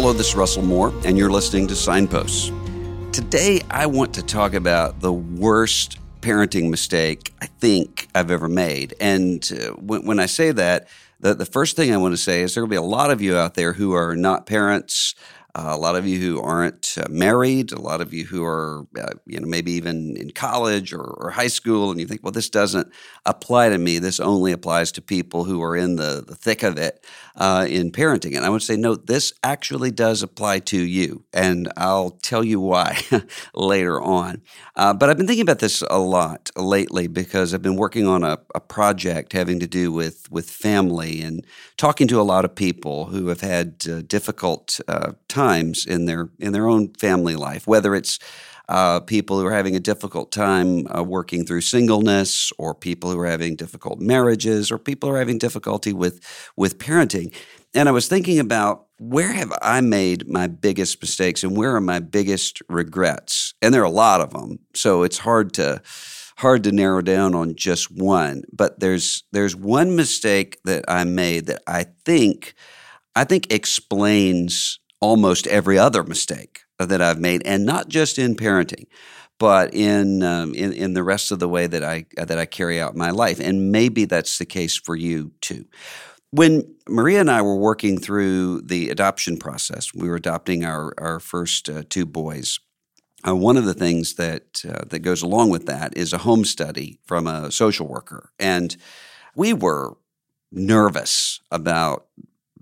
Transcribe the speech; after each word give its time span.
Hello, 0.00 0.12
this 0.12 0.28
is 0.28 0.36
Russell 0.36 0.62
Moore, 0.62 0.94
and 1.04 1.18
you're 1.18 1.28
listening 1.28 1.66
to 1.66 1.74
Signposts. 1.74 2.52
Today, 3.10 3.62
I 3.68 3.86
want 3.86 4.14
to 4.14 4.22
talk 4.22 4.54
about 4.54 5.00
the 5.00 5.12
worst 5.12 5.98
parenting 6.20 6.70
mistake 6.70 7.34
I 7.42 7.46
think 7.46 8.06
I've 8.14 8.30
ever 8.30 8.48
made. 8.48 8.94
And 9.00 9.50
uh, 9.52 9.72
when, 9.72 10.06
when, 10.06 10.20
I 10.20 10.26
say 10.26 10.52
that, 10.52 10.86
the, 11.18 11.34
the 11.34 11.44
first 11.44 11.74
thing 11.74 11.92
I 11.92 11.96
want 11.96 12.12
to 12.12 12.16
say 12.16 12.42
is 12.42 12.54
there 12.54 12.62
will 12.62 12.70
be 12.70 12.76
a 12.76 12.80
lot 12.80 13.10
of 13.10 13.20
you 13.20 13.36
out 13.36 13.54
there 13.54 13.72
who 13.72 13.92
are 13.92 14.14
not 14.14 14.46
parents, 14.46 15.16
uh, 15.56 15.70
a 15.70 15.76
lot 15.76 15.96
of 15.96 16.06
you 16.06 16.20
who 16.20 16.40
aren't 16.40 16.96
uh, 16.96 17.08
married, 17.10 17.72
a 17.72 17.80
lot 17.80 18.00
of 18.00 18.14
you 18.14 18.24
who 18.24 18.44
are, 18.44 18.86
uh, 19.00 19.14
you 19.26 19.40
know, 19.40 19.48
maybe 19.48 19.72
even 19.72 20.16
in 20.16 20.30
college 20.30 20.92
or, 20.92 21.02
or, 21.02 21.30
high 21.30 21.48
school, 21.48 21.90
and 21.90 21.98
you 21.98 22.06
think, 22.06 22.22
well, 22.22 22.30
this 22.30 22.48
doesn't 22.48 22.88
apply 23.26 23.68
to 23.70 23.78
me. 23.78 23.98
This 23.98 24.20
only 24.20 24.52
applies 24.52 24.92
to 24.92 25.02
people 25.02 25.42
who 25.42 25.60
are 25.60 25.74
in 25.74 25.96
the, 25.96 26.22
the 26.24 26.36
thick 26.36 26.62
of 26.62 26.78
it 26.78 27.04
uh, 27.38 27.66
in 27.68 27.92
parenting. 27.92 28.36
And 28.36 28.44
I 28.44 28.50
would 28.50 28.62
say, 28.62 28.76
no, 28.76 28.96
this 28.96 29.32
actually 29.42 29.92
does 29.92 30.22
apply 30.22 30.58
to 30.60 30.78
you. 30.78 31.24
And 31.32 31.72
I'll 31.76 32.10
tell 32.10 32.42
you 32.42 32.60
why 32.60 33.00
later 33.54 34.00
on. 34.02 34.42
Uh, 34.76 34.92
but 34.92 35.08
I've 35.08 35.16
been 35.16 35.28
thinking 35.28 35.44
about 35.44 35.60
this 35.60 35.82
a 35.88 35.98
lot 35.98 36.50
lately 36.56 37.06
because 37.06 37.54
I've 37.54 37.62
been 37.62 37.76
working 37.76 38.06
on 38.06 38.24
a, 38.24 38.38
a 38.54 38.60
project 38.60 39.32
having 39.32 39.60
to 39.60 39.68
do 39.68 39.92
with, 39.92 40.30
with 40.30 40.50
family 40.50 41.22
and 41.22 41.46
talking 41.76 42.08
to 42.08 42.20
a 42.20 42.22
lot 42.22 42.44
of 42.44 42.54
people 42.54 43.06
who 43.06 43.28
have 43.28 43.40
had 43.40 43.84
uh, 43.88 44.02
difficult 44.02 44.80
uh, 44.88 45.12
times 45.28 45.86
in 45.86 46.06
their 46.06 46.30
in 46.38 46.52
their 46.52 46.66
own 46.66 46.92
family 46.94 47.36
life, 47.36 47.66
whether 47.66 47.94
it's 47.94 48.18
uh, 48.68 49.00
people 49.00 49.40
who 49.40 49.46
are 49.46 49.52
having 49.52 49.74
a 49.74 49.80
difficult 49.80 50.30
time 50.30 50.86
uh, 50.94 51.02
working 51.02 51.44
through 51.44 51.62
singleness, 51.62 52.52
or 52.58 52.74
people 52.74 53.10
who 53.10 53.18
are 53.18 53.26
having 53.26 53.56
difficult 53.56 54.00
marriages, 54.00 54.70
or 54.70 54.78
people 54.78 55.08
who 55.08 55.14
are 55.14 55.18
having 55.18 55.38
difficulty 55.38 55.92
with 55.92 56.20
with 56.56 56.78
parenting. 56.78 57.34
And 57.74 57.88
I 57.88 57.92
was 57.92 58.08
thinking 58.08 58.38
about 58.38 58.86
where 58.98 59.32
have 59.32 59.52
I 59.62 59.80
made 59.80 60.28
my 60.28 60.46
biggest 60.46 61.00
mistakes, 61.00 61.42
and 61.42 61.56
where 61.56 61.74
are 61.74 61.80
my 61.80 61.98
biggest 61.98 62.60
regrets? 62.68 63.54
And 63.62 63.72
there 63.72 63.82
are 63.82 63.84
a 63.84 63.90
lot 63.90 64.20
of 64.20 64.32
them, 64.32 64.58
so 64.74 65.02
it's 65.02 65.18
hard 65.18 65.52
to 65.54 65.80
hard 66.36 66.62
to 66.64 66.72
narrow 66.72 67.02
down 67.02 67.34
on 67.34 67.56
just 67.56 67.90
one. 67.90 68.42
But 68.52 68.80
there's 68.80 69.24
there's 69.32 69.56
one 69.56 69.96
mistake 69.96 70.58
that 70.64 70.84
I 70.88 71.04
made 71.04 71.46
that 71.46 71.62
I 71.66 71.86
think 72.04 72.54
I 73.16 73.24
think 73.24 73.52
explains 73.52 74.78
almost 75.00 75.46
every 75.46 75.78
other 75.78 76.04
mistake 76.04 76.57
that 76.86 77.02
I've 77.02 77.20
made, 77.20 77.42
and 77.44 77.64
not 77.64 77.88
just 77.88 78.18
in 78.18 78.36
parenting, 78.36 78.86
but 79.38 79.72
in 79.74 80.22
um, 80.22 80.54
in 80.54 80.72
in 80.72 80.94
the 80.94 81.02
rest 81.02 81.30
of 81.30 81.38
the 81.38 81.48
way 81.48 81.66
that 81.66 81.84
I 81.84 82.06
that 82.16 82.38
I 82.38 82.46
carry 82.46 82.80
out 82.80 82.96
my 82.96 83.10
life. 83.10 83.40
And 83.40 83.72
maybe 83.72 84.04
that's 84.04 84.38
the 84.38 84.46
case 84.46 84.76
for 84.76 84.96
you 84.96 85.32
too. 85.40 85.64
When 86.30 86.74
Maria 86.88 87.20
and 87.20 87.30
I 87.30 87.42
were 87.42 87.56
working 87.56 87.98
through 87.98 88.62
the 88.62 88.90
adoption 88.90 89.38
process, 89.38 89.94
we 89.94 90.08
were 90.08 90.16
adopting 90.16 90.64
our 90.64 90.92
our 90.98 91.20
first 91.20 91.68
uh, 91.68 91.82
two 91.88 92.06
boys. 92.06 92.60
Uh, 93.26 93.34
one 93.34 93.56
of 93.56 93.64
the 93.64 93.74
things 93.74 94.14
that 94.14 94.62
uh, 94.68 94.84
that 94.90 95.00
goes 95.00 95.22
along 95.22 95.50
with 95.50 95.66
that 95.66 95.96
is 95.96 96.12
a 96.12 96.18
home 96.18 96.44
study 96.44 96.98
from 97.04 97.26
a 97.26 97.50
social 97.50 97.88
worker, 97.88 98.30
and 98.38 98.76
we 99.34 99.52
were 99.52 99.96
nervous 100.50 101.40
about 101.50 102.06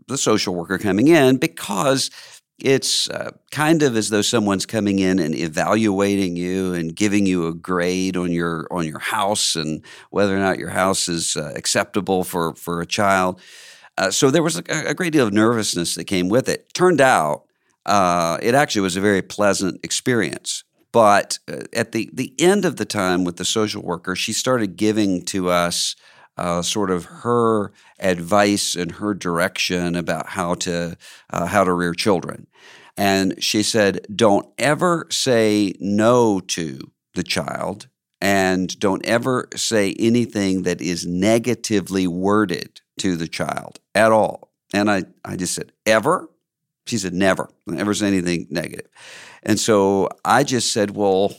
the 0.08 0.18
social 0.18 0.54
worker 0.54 0.78
coming 0.78 1.08
in 1.08 1.36
because 1.36 2.10
it's 2.58 3.10
uh, 3.10 3.32
kind 3.50 3.82
of 3.82 3.96
as 3.96 4.08
though 4.08 4.22
someone's 4.22 4.64
coming 4.64 4.98
in 4.98 5.18
and 5.18 5.34
evaluating 5.34 6.36
you 6.36 6.72
and 6.72 6.96
giving 6.96 7.26
you 7.26 7.46
a 7.46 7.54
grade 7.54 8.16
on 8.16 8.32
your 8.32 8.66
on 8.70 8.86
your 8.86 8.98
house 8.98 9.56
and 9.56 9.84
whether 10.10 10.34
or 10.34 10.40
not 10.40 10.58
your 10.58 10.70
house 10.70 11.08
is 11.08 11.36
uh, 11.36 11.52
acceptable 11.54 12.24
for 12.24 12.54
for 12.54 12.80
a 12.80 12.86
child. 12.86 13.40
Uh, 13.98 14.10
so 14.10 14.30
there 14.30 14.42
was 14.42 14.56
a, 14.56 14.62
a, 14.88 14.94
great 14.94 15.12
deal 15.12 15.26
of 15.26 15.32
nervousness 15.32 15.94
that 15.94 16.04
came 16.04 16.28
with 16.28 16.50
it. 16.50 16.72
Turned 16.74 17.00
out 17.00 17.46
uh, 17.86 18.36
it 18.42 18.54
actually 18.54 18.82
was 18.82 18.96
a 18.96 19.00
very 19.00 19.22
pleasant 19.22 19.80
experience. 19.82 20.64
But 20.92 21.38
uh, 21.50 21.64
at 21.72 21.92
the 21.92 22.10
the 22.12 22.34
end 22.38 22.64
of 22.64 22.76
the 22.76 22.84
time 22.84 23.24
with 23.24 23.36
the 23.36 23.44
social 23.44 23.82
worker, 23.82 24.16
she 24.16 24.32
started 24.32 24.76
giving 24.76 25.22
to 25.26 25.50
us 25.50 25.94
uh, 26.36 26.62
sort 26.62 26.90
of 26.90 27.04
her 27.06 27.72
advice 27.98 28.74
and 28.74 28.92
her 28.92 29.14
direction 29.14 29.94
about 29.94 30.28
how 30.28 30.54
to 30.54 30.96
uh, 31.30 31.46
how 31.46 31.64
to 31.64 31.72
rear 31.72 31.94
children. 31.94 32.46
And 32.96 33.42
she 33.42 33.62
said, 33.62 34.06
"Don't 34.14 34.46
ever 34.58 35.06
say 35.10 35.74
no 35.80 36.40
to 36.40 36.90
the 37.14 37.22
child, 37.22 37.88
and 38.20 38.78
don't 38.78 39.04
ever 39.04 39.48
say 39.54 39.94
anything 39.98 40.62
that 40.62 40.80
is 40.80 41.06
negatively 41.06 42.06
worded 42.06 42.80
to 42.98 43.16
the 43.16 43.28
child 43.28 43.80
at 43.94 44.12
all." 44.12 44.52
And 44.72 44.90
I, 44.90 45.04
I 45.24 45.36
just 45.36 45.54
said, 45.54 45.72
"Ever?" 45.84 46.28
She 46.86 46.98
said, 46.98 47.14
"Never. 47.14 47.50
Never 47.66 47.94
say 47.94 48.08
anything 48.08 48.46
negative." 48.50 48.88
And 49.42 49.60
so 49.60 50.08
I 50.24 50.44
just 50.44 50.72
said, 50.72 50.90
"Well, 50.92 51.34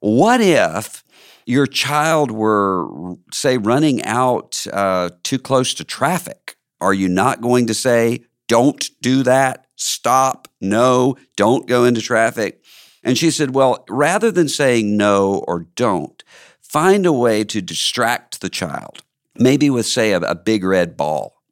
what 0.00 0.40
if?" 0.40 1.03
Your 1.46 1.66
child 1.66 2.30
were, 2.30 2.88
say, 3.32 3.58
running 3.58 4.02
out 4.04 4.66
uh, 4.72 5.10
too 5.22 5.38
close 5.38 5.74
to 5.74 5.84
traffic, 5.84 6.56
are 6.80 6.94
you 6.94 7.08
not 7.08 7.40
going 7.40 7.66
to 7.66 7.74
say, 7.74 8.24
don't 8.48 8.90
do 9.00 9.22
that, 9.22 9.66
stop, 9.76 10.48
no, 10.60 11.16
don't 11.36 11.66
go 11.66 11.84
into 11.84 12.00
traffic? 12.00 12.62
And 13.02 13.18
she 13.18 13.30
said, 13.30 13.54
well, 13.54 13.84
rather 13.88 14.30
than 14.30 14.48
saying 14.48 14.96
no 14.96 15.44
or 15.46 15.66
don't, 15.76 16.22
find 16.60 17.06
a 17.06 17.12
way 17.12 17.44
to 17.44 17.60
distract 17.60 18.40
the 18.40 18.48
child, 18.48 19.02
maybe 19.36 19.70
with, 19.70 19.86
say, 19.86 20.12
a, 20.12 20.18
a 20.20 20.34
big 20.34 20.64
red 20.64 20.96
ball. 20.96 21.42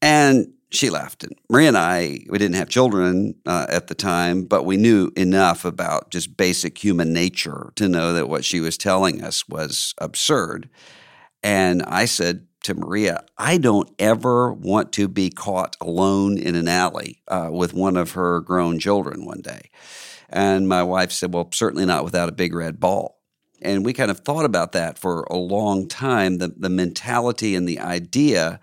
And 0.00 0.54
she 0.70 0.90
left. 0.90 1.24
And 1.24 1.34
Maria 1.48 1.68
and 1.68 1.78
I, 1.78 2.20
we 2.28 2.38
didn't 2.38 2.56
have 2.56 2.68
children 2.68 3.34
uh, 3.46 3.66
at 3.68 3.86
the 3.86 3.94
time, 3.94 4.44
but 4.44 4.64
we 4.64 4.76
knew 4.76 5.10
enough 5.16 5.64
about 5.64 6.10
just 6.10 6.36
basic 6.36 6.82
human 6.82 7.12
nature 7.12 7.72
to 7.76 7.88
know 7.88 8.12
that 8.12 8.28
what 8.28 8.44
she 8.44 8.60
was 8.60 8.76
telling 8.76 9.22
us 9.22 9.48
was 9.48 9.94
absurd. 9.98 10.68
And 11.42 11.82
I 11.84 12.04
said 12.04 12.46
to 12.64 12.74
Maria, 12.74 13.24
I 13.38 13.58
don't 13.58 13.90
ever 13.98 14.52
want 14.52 14.92
to 14.94 15.08
be 15.08 15.30
caught 15.30 15.76
alone 15.80 16.36
in 16.36 16.54
an 16.54 16.68
alley 16.68 17.22
uh, 17.28 17.48
with 17.50 17.72
one 17.72 17.96
of 17.96 18.12
her 18.12 18.40
grown 18.40 18.78
children 18.78 19.24
one 19.24 19.40
day. 19.40 19.70
And 20.28 20.68
my 20.68 20.82
wife 20.82 21.12
said, 21.12 21.32
Well, 21.32 21.48
certainly 21.52 21.86
not 21.86 22.04
without 22.04 22.28
a 22.28 22.32
big 22.32 22.54
red 22.54 22.78
ball. 22.78 23.18
And 23.62 23.84
we 23.84 23.92
kind 23.92 24.10
of 24.10 24.20
thought 24.20 24.44
about 24.44 24.72
that 24.72 24.98
for 24.98 25.22
a 25.30 25.36
long 25.36 25.88
time 25.88 26.38
the, 26.38 26.48
the 26.48 26.68
mentality 26.68 27.54
and 27.54 27.66
the 27.66 27.80
idea 27.80 28.60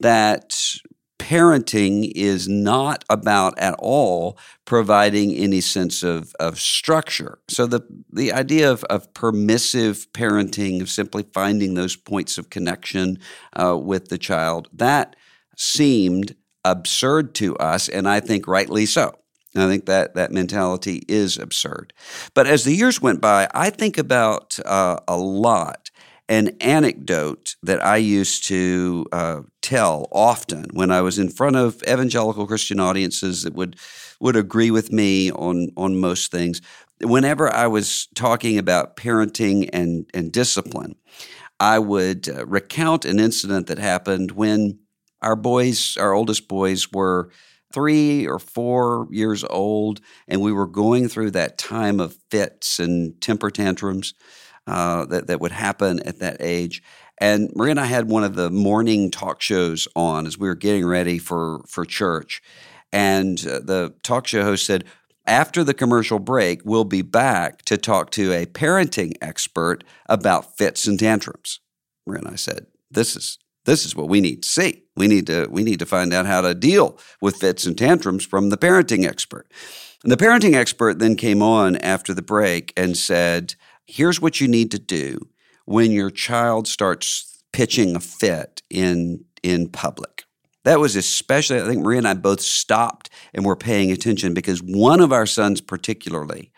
that 0.00 0.76
parenting 1.18 2.10
is 2.14 2.48
not 2.48 3.04
about 3.08 3.58
at 3.58 3.74
all 3.78 4.38
providing 4.64 5.32
any 5.34 5.60
sense 5.60 6.02
of, 6.02 6.32
of 6.38 6.58
structure. 6.58 7.38
So 7.48 7.66
the 7.66 7.80
the 8.12 8.32
idea 8.32 8.70
of, 8.70 8.84
of 8.84 9.12
permissive 9.14 10.06
parenting, 10.12 10.80
of 10.80 10.88
simply 10.88 11.24
finding 11.32 11.74
those 11.74 11.96
points 11.96 12.38
of 12.38 12.50
connection 12.50 13.18
uh, 13.52 13.76
with 13.78 14.08
the 14.08 14.18
child, 14.18 14.68
that 14.72 15.16
seemed 15.56 16.36
absurd 16.64 17.34
to 17.36 17.56
us, 17.56 17.88
and 17.88 18.08
I 18.08 18.20
think 18.20 18.46
rightly 18.46 18.86
so. 18.86 19.14
I 19.54 19.66
think 19.68 19.86
that 19.86 20.14
that 20.14 20.32
mentality 20.32 21.02
is 21.08 21.38
absurd. 21.38 21.92
But 22.34 22.46
as 22.46 22.64
the 22.64 22.74
years 22.74 23.00
went 23.00 23.20
by, 23.20 23.48
I 23.54 23.70
think 23.70 23.96
about 23.96 24.58
uh, 24.64 24.98
a 25.08 25.16
lot 25.16 25.85
an 26.28 26.56
anecdote 26.60 27.54
that 27.62 27.84
I 27.84 27.98
used 27.98 28.46
to 28.46 29.06
uh, 29.12 29.40
tell 29.62 30.08
often 30.10 30.66
when 30.72 30.90
I 30.90 31.00
was 31.00 31.18
in 31.18 31.28
front 31.28 31.56
of 31.56 31.82
evangelical 31.84 32.46
Christian 32.46 32.80
audiences 32.80 33.42
that 33.42 33.54
would 33.54 33.76
would 34.20 34.36
agree 34.36 34.70
with 34.70 34.92
me 34.92 35.30
on 35.30 35.68
on 35.76 36.00
most 36.00 36.30
things. 36.30 36.60
Whenever 37.00 37.52
I 37.52 37.66
was 37.66 38.08
talking 38.14 38.58
about 38.58 38.96
parenting 38.96 39.68
and 39.72 40.10
and 40.14 40.32
discipline, 40.32 40.96
I 41.60 41.78
would 41.78 42.28
uh, 42.28 42.46
recount 42.46 43.04
an 43.04 43.20
incident 43.20 43.68
that 43.68 43.78
happened 43.78 44.32
when 44.32 44.80
our 45.22 45.36
boys, 45.36 45.96
our 45.96 46.12
oldest 46.12 46.48
boys, 46.48 46.90
were 46.92 47.30
three 47.72 48.26
or 48.26 48.38
four 48.38 49.06
years 49.10 49.44
old, 49.44 50.00
and 50.26 50.40
we 50.40 50.52
were 50.52 50.66
going 50.66 51.08
through 51.08 51.30
that 51.32 51.58
time 51.58 52.00
of 52.00 52.16
fits 52.30 52.78
and 52.78 53.20
temper 53.20 53.50
tantrums 53.50 54.14
uh, 54.66 55.04
that, 55.06 55.26
that 55.26 55.40
would 55.40 55.52
happen 55.52 56.00
at 56.06 56.18
that 56.18 56.36
age. 56.40 56.82
And 57.18 57.50
Maria 57.54 57.72
and 57.72 57.80
I 57.80 57.86
had 57.86 58.10
one 58.10 58.24
of 58.24 58.34
the 58.34 58.50
morning 58.50 59.10
talk 59.10 59.40
shows 59.40 59.88
on 59.96 60.26
as 60.26 60.38
we 60.38 60.48
were 60.48 60.54
getting 60.54 60.86
ready 60.86 61.18
for, 61.18 61.62
for 61.66 61.84
church. 61.84 62.42
And 62.92 63.38
uh, 63.46 63.60
the 63.60 63.94
talk 64.02 64.26
show 64.26 64.42
host 64.42 64.66
said, 64.66 64.84
after 65.26 65.64
the 65.64 65.74
commercial 65.74 66.18
break, 66.18 66.60
we'll 66.64 66.84
be 66.84 67.02
back 67.02 67.62
to 67.62 67.76
talk 67.76 68.10
to 68.12 68.32
a 68.32 68.46
parenting 68.46 69.14
expert 69.20 69.82
about 70.08 70.56
fits 70.56 70.86
and 70.86 70.98
tantrums. 70.98 71.60
Maria 72.06 72.20
and 72.20 72.28
I 72.28 72.36
said, 72.36 72.66
this 72.90 73.16
is 73.16 73.38
this 73.64 73.84
is 73.84 73.96
what 73.96 74.08
we 74.08 74.20
need 74.20 74.44
to 74.44 74.48
see. 74.48 74.84
We 74.96 75.08
need 75.08 75.26
to 75.26 75.48
we 75.50 75.64
need 75.64 75.80
to 75.80 75.86
find 75.86 76.14
out 76.14 76.26
how 76.26 76.40
to 76.42 76.54
deal 76.54 76.98
with 77.20 77.36
fits 77.36 77.66
and 77.66 77.76
tantrums 77.76 78.24
from 78.24 78.50
the 78.50 78.56
parenting 78.56 79.04
expert. 79.04 79.50
And 80.04 80.12
the 80.12 80.16
parenting 80.16 80.54
expert 80.54 81.00
then 81.00 81.16
came 81.16 81.42
on 81.42 81.76
after 81.76 82.14
the 82.14 82.22
break 82.22 82.72
and 82.76 82.96
said, 82.96 83.56
here's 83.86 84.20
what 84.20 84.40
you 84.40 84.48
need 84.48 84.70
to 84.72 84.78
do 84.78 85.18
when 85.64 85.92
your 85.92 86.10
child 86.10 86.68
starts 86.68 87.42
pitching 87.52 87.96
a 87.96 88.00
fit 88.00 88.62
in 88.70 89.24
in 89.42 89.68
public. 89.68 90.24
That 90.64 90.80
was 90.80 90.96
especially, 90.96 91.60
I 91.60 91.66
think 91.66 91.82
Maria 91.82 91.98
and 91.98 92.08
I 92.08 92.14
both 92.14 92.40
stopped 92.40 93.08
and 93.32 93.44
were 93.46 93.54
paying 93.54 93.92
attention 93.92 94.34
because 94.34 94.60
one 94.60 95.00
of 95.00 95.12
our 95.12 95.26
sons, 95.26 95.60
particularly, 95.60 96.50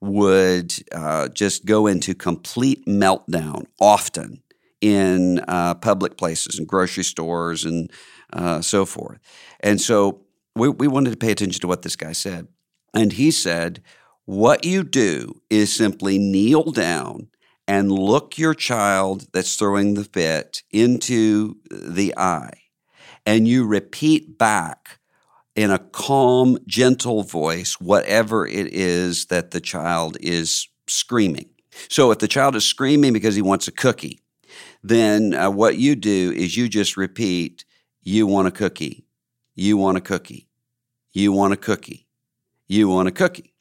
would 0.00 0.72
uh, 0.92 1.28
just 1.28 1.64
go 1.64 1.88
into 1.88 2.14
complete 2.14 2.86
meltdown 2.86 3.66
often 3.80 4.42
in 4.80 5.40
uh, 5.48 5.74
public 5.74 6.16
places 6.16 6.58
and 6.58 6.68
grocery 6.68 7.02
stores 7.02 7.64
and 7.64 7.90
uh, 8.32 8.60
so 8.60 8.86
forth. 8.86 9.18
And 9.60 9.80
so 9.80 10.20
we, 10.54 10.68
we 10.68 10.86
wanted 10.86 11.10
to 11.10 11.16
pay 11.16 11.32
attention 11.32 11.60
to 11.60 11.66
what 11.66 11.82
this 11.82 11.96
guy 11.96 12.12
said. 12.12 12.46
And 12.94 13.12
he 13.12 13.32
said, 13.32 13.82
What 14.26 14.64
you 14.64 14.82
do 14.82 15.40
is 15.50 15.72
simply 15.72 16.18
kneel 16.18 16.72
down 16.72 17.28
and 17.68 17.92
look 17.92 18.36
your 18.36 18.54
child 18.54 19.28
that's 19.32 19.54
throwing 19.54 19.94
the 19.94 20.02
fit 20.02 20.64
into 20.72 21.58
the 21.70 22.12
eye, 22.16 22.58
and 23.24 23.46
you 23.46 23.64
repeat 23.64 24.36
back 24.36 24.98
in 25.54 25.70
a 25.70 25.78
calm, 25.78 26.58
gentle 26.66 27.22
voice 27.22 27.80
whatever 27.80 28.44
it 28.48 28.66
is 28.72 29.26
that 29.26 29.52
the 29.52 29.60
child 29.60 30.16
is 30.20 30.68
screaming. 30.88 31.48
So 31.88 32.10
if 32.10 32.18
the 32.18 32.28
child 32.28 32.56
is 32.56 32.66
screaming 32.66 33.12
because 33.12 33.36
he 33.36 33.42
wants 33.42 33.68
a 33.68 33.72
cookie, 33.72 34.20
then 34.82 35.34
uh, 35.34 35.50
what 35.50 35.78
you 35.78 35.94
do 35.94 36.32
is 36.32 36.56
you 36.56 36.68
just 36.68 36.96
repeat, 36.96 37.64
You 38.02 38.26
want 38.26 38.48
a 38.48 38.50
cookie. 38.50 39.06
You 39.54 39.76
want 39.76 39.98
a 39.98 40.00
cookie. 40.00 40.48
You 41.12 41.32
want 41.32 41.52
a 41.52 41.56
cookie. 41.56 42.08
You 42.66 42.88
want 42.88 43.08
a 43.08 43.12
cookie. 43.12 43.55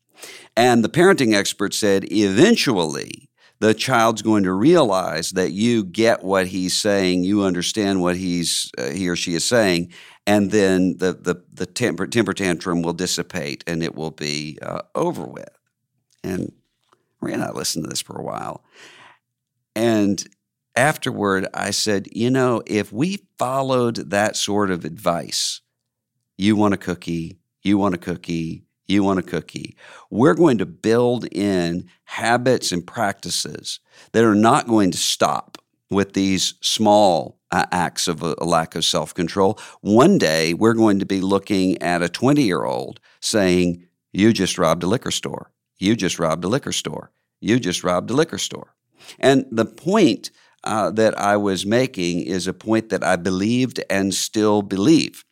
And 0.57 0.84
the 0.84 0.90
parenting 0.90 1.34
expert 1.34 1.74
said 1.74 2.12
eventually 2.12 3.30
the 3.60 3.74
child's 3.74 4.22
going 4.22 4.44
to 4.44 4.54
realize 4.54 5.31
that 5.31 5.52
you 5.52 5.84
get 5.84 6.24
what 6.24 6.48
he's 6.48 6.75
saying, 6.75 7.24
you 7.24 7.44
understand 7.44 8.02
what 8.02 8.16
he's 8.16 8.72
uh, 8.78 8.90
he 8.90 9.07
or 9.07 9.16
she 9.16 9.34
is 9.34 9.46
saying, 9.46 9.92
and 10.28 10.52
then 10.52 10.98
the 10.98 11.13
the, 11.13 11.44
the 11.54 11.66
temper, 11.66 12.07
temper 12.07 12.34
tantrum 12.34 12.81
will 12.81 12.94
dissipate 12.94 13.63
and 13.68 13.84
it 13.84 13.96
will 13.96 14.12
be 14.12 14.57
uh, 14.62 14.81
over 14.94 15.25
with. 15.25 15.50
And 16.24 16.52
and 17.22 17.44
I 17.44 17.52
listened 17.52 17.86
to 17.86 17.90
this 17.90 18.02
for 18.02 18.18
a 18.18 18.24
while, 18.24 18.63
and 19.75 20.24
afterward, 20.75 21.48
I 21.54 21.72
said, 21.72 22.07
you 22.12 22.30
know, 22.30 22.62
if 22.66 22.92
we 22.92 23.25
followed 23.40 23.96
that 24.12 24.36
sort 24.36 24.69
of 24.69 24.86
advice, 24.86 25.62
you 26.38 26.56
want 26.56 26.74
a 26.74 26.78
cookie, 26.78 27.40
you 27.63 27.78
want 27.78 27.96
a 27.96 28.00
cookie, 28.00 28.65
you 28.88 29.04
want 29.04 29.20
a 29.20 29.24
cookie. 29.24 29.76
We're 30.10 30.34
going 30.34 30.58
to 30.60 30.66
build 30.66 31.26
in 31.32 31.90
habits 32.06 32.72
and 32.72 32.86
practices 32.86 33.80
that 34.12 34.24
are 34.24 34.36
not 34.36 34.68
going 34.68 34.92
to 34.92 34.98
stop 34.98 35.58
with 35.90 36.14
these 36.14 36.56
small 36.62 37.40
uh, 37.52 37.66
acts 37.72 38.08
of 38.08 38.22
a, 38.24 38.36
a 38.40 38.46
lack 38.46 38.76
of 38.76 38.86
self 38.86 39.14
control. 39.14 39.60
One 39.82 40.18
day, 40.18 40.54
we're 40.54 40.74
going 40.74 41.00
to 41.00 41.06
be 41.06 41.22
looking 41.22 41.82
at 41.82 42.02
a 42.02 42.10
20 42.10 42.44
year 42.44 42.64
old 42.64 43.00
saying, 43.22 43.86
You 44.12 44.34
just 44.34 44.58
robbed 44.58 44.84
a 44.84 44.88
liquor 44.88 45.12
store. 45.12 45.52
You 45.78 45.96
just 45.96 46.20
robbed 46.20 46.44
a 46.44 46.48
liquor 46.48 46.72
store. 46.72 47.12
You 47.42 47.60
just 47.60 47.84
robbed 47.84 48.10
a 48.10 48.14
liquor 48.14 48.38
store. 48.38 48.76
And 49.20 49.46
the 49.52 49.66
point 49.66 50.31
uh, 50.64 50.92
that 50.92 51.18
I 51.20 51.38
was 51.38 51.66
making 51.66 52.22
is 52.22 52.48
a 52.48 52.54
point 52.54 52.90
that 52.90 53.04
I 53.04 53.18
believed 53.18 53.84
and 53.90 54.14
still 54.14 54.62
believe, 54.62 55.24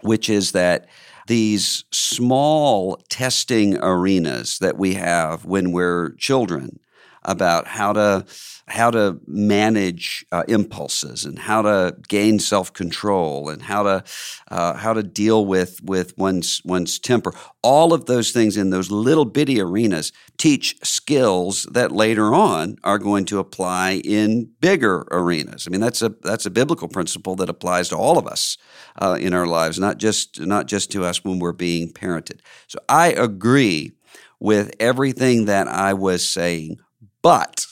which 0.00 0.28
is 0.28 0.52
that 0.52 0.88
these 1.26 1.84
small 1.90 2.96
testing 3.08 3.78
arenas 3.78 4.58
that 4.58 4.78
we 4.78 4.94
have 4.94 5.44
when 5.44 5.72
we're 5.72 6.10
children 6.14 6.78
about 7.24 7.66
how 7.66 7.92
to 7.92 8.24
how 8.68 8.90
to 8.90 9.20
manage 9.26 10.24
uh, 10.32 10.44
impulses 10.48 11.24
and 11.24 11.38
how 11.38 11.62
to 11.62 11.96
gain 12.08 12.38
self 12.38 12.72
control 12.72 13.48
and 13.48 13.62
how 13.62 13.82
to 13.82 14.04
uh, 14.50 14.74
how 14.74 14.92
to 14.92 15.02
deal 15.02 15.44
with 15.44 15.82
with 15.82 16.16
one's 16.16 16.62
one's 16.64 16.98
temper. 16.98 17.32
All 17.62 17.92
of 17.92 18.06
those 18.06 18.32
things 18.32 18.56
in 18.56 18.70
those 18.70 18.90
little 18.90 19.24
bitty 19.24 19.60
arenas 19.60 20.12
teach 20.38 20.76
skills 20.82 21.66
that 21.72 21.92
later 21.92 22.34
on 22.34 22.76
are 22.84 22.98
going 22.98 23.24
to 23.26 23.38
apply 23.38 24.00
in 24.04 24.50
bigger 24.60 25.06
arenas. 25.10 25.66
I 25.66 25.70
mean, 25.70 25.80
that's 25.80 26.02
a 26.02 26.10
that's 26.22 26.46
a 26.46 26.50
biblical 26.50 26.88
principle 26.88 27.36
that 27.36 27.50
applies 27.50 27.88
to 27.90 27.96
all 27.96 28.18
of 28.18 28.26
us 28.26 28.56
uh, 29.00 29.18
in 29.20 29.34
our 29.34 29.46
lives, 29.46 29.78
not 29.78 29.98
just 29.98 30.40
not 30.40 30.66
just 30.66 30.90
to 30.92 31.04
us 31.04 31.24
when 31.24 31.38
we're 31.38 31.52
being 31.52 31.92
parented. 31.92 32.40
So 32.68 32.78
I 32.88 33.08
agree 33.08 33.92
with 34.40 34.72
everything 34.80 35.44
that 35.44 35.68
I 35.68 35.94
was 35.94 36.28
saying 36.28 36.78
but 37.22 37.66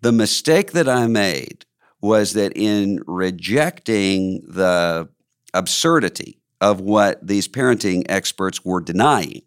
the 0.00 0.12
mistake 0.12 0.72
that 0.72 0.88
I 0.88 1.06
made 1.06 1.64
was 2.00 2.32
that 2.32 2.52
in 2.56 3.02
rejecting 3.06 4.42
the 4.46 5.08
absurdity 5.52 6.40
of 6.60 6.80
what 6.80 7.26
these 7.26 7.48
parenting 7.48 8.04
experts 8.08 8.64
were 8.64 8.80
denying, 8.80 9.42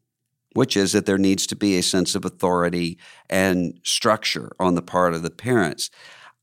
which 0.54 0.78
is 0.78 0.92
that 0.92 1.06
there 1.06 1.18
needs 1.18 1.48
to 1.48 1.56
be 1.56 1.78
a 1.78 1.84
sense 1.84 2.16
of 2.16 2.26
authority 2.26 2.98
and 3.30 3.80
structure 3.84 4.52
on 4.60 4.76
the 4.76 4.82
part 4.82 5.14
of 5.14 5.24
the 5.24 5.32
parents. 5.32 5.90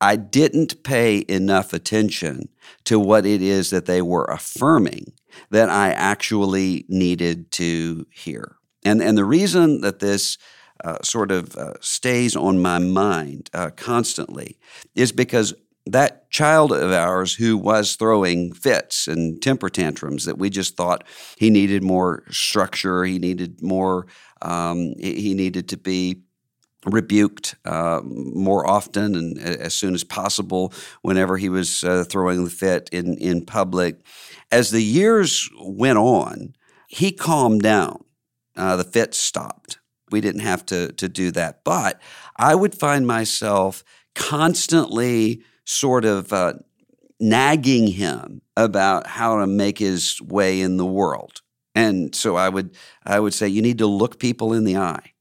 I 0.00 0.16
didn't 0.16 0.82
pay 0.82 1.24
enough 1.28 1.72
attention 1.72 2.48
to 2.84 2.98
what 2.98 3.26
it 3.26 3.42
is 3.42 3.70
that 3.70 3.86
they 3.86 4.00
were 4.00 4.24
affirming 4.24 5.12
that 5.50 5.68
I 5.68 5.90
actually 5.90 6.86
needed 6.88 7.52
to 7.52 8.06
hear. 8.10 8.56
And, 8.84 9.02
and 9.02 9.18
the 9.18 9.24
reason 9.24 9.82
that 9.82 9.98
this 9.98 10.38
uh, 10.84 10.98
sort 11.02 11.30
of 11.30 11.56
uh, 11.56 11.74
stays 11.80 12.36
on 12.36 12.60
my 12.60 12.78
mind 12.78 13.50
uh, 13.52 13.70
constantly 13.76 14.58
is 14.94 15.12
because 15.12 15.54
that 15.86 16.30
child 16.30 16.72
of 16.72 16.92
ours 16.92 17.34
who 17.34 17.56
was 17.56 17.96
throwing 17.96 18.52
fits 18.52 19.08
and 19.08 19.42
temper 19.42 19.68
tantrums 19.68 20.24
that 20.24 20.38
we 20.38 20.50
just 20.50 20.76
thought 20.76 21.04
he 21.36 21.50
needed 21.50 21.82
more 21.82 22.22
structure, 22.30 23.04
he 23.04 23.18
needed 23.18 23.62
more, 23.62 24.06
um, 24.42 24.94
he 24.98 25.34
needed 25.34 25.68
to 25.68 25.76
be 25.76 26.22
rebuked 26.86 27.56
uh, 27.64 28.00
more 28.04 28.66
often 28.66 29.14
and 29.14 29.38
as 29.38 29.74
soon 29.74 29.94
as 29.94 30.04
possible 30.04 30.72
whenever 31.02 31.36
he 31.36 31.48
was 31.48 31.84
uh, 31.84 32.04
throwing 32.08 32.44
the 32.44 32.50
fit 32.50 32.88
in, 32.90 33.18
in 33.18 33.44
public. 33.44 33.96
As 34.50 34.70
the 34.70 34.82
years 34.82 35.50
went 35.60 35.98
on, 35.98 36.54
he 36.88 37.12
calmed 37.12 37.62
down. 37.62 38.04
Uh, 38.56 38.76
the 38.76 38.84
fits 38.84 39.16
stopped 39.18 39.79
we 40.10 40.20
didn't 40.20 40.42
have 40.42 40.64
to 40.66 40.92
to 40.92 41.08
do 41.08 41.30
that. 41.32 41.64
But 41.64 42.00
I 42.36 42.54
would 42.54 42.74
find 42.74 43.06
myself 43.06 43.84
constantly 44.14 45.42
sort 45.64 46.04
of 46.04 46.32
uh, 46.32 46.54
nagging 47.20 47.88
him 47.88 48.40
about 48.56 49.06
how 49.06 49.38
to 49.38 49.46
make 49.46 49.78
his 49.78 50.20
way 50.22 50.60
in 50.60 50.76
the 50.76 50.86
world. 50.86 51.42
And 51.74 52.14
so 52.14 52.36
I 52.36 52.48
would 52.48 52.76
I 53.04 53.20
would 53.20 53.34
say 53.34 53.48
you 53.48 53.62
need 53.62 53.78
to 53.78 53.86
look 53.86 54.18
people 54.18 54.52
in 54.52 54.64
the 54.64 54.76
eye. 54.76 55.12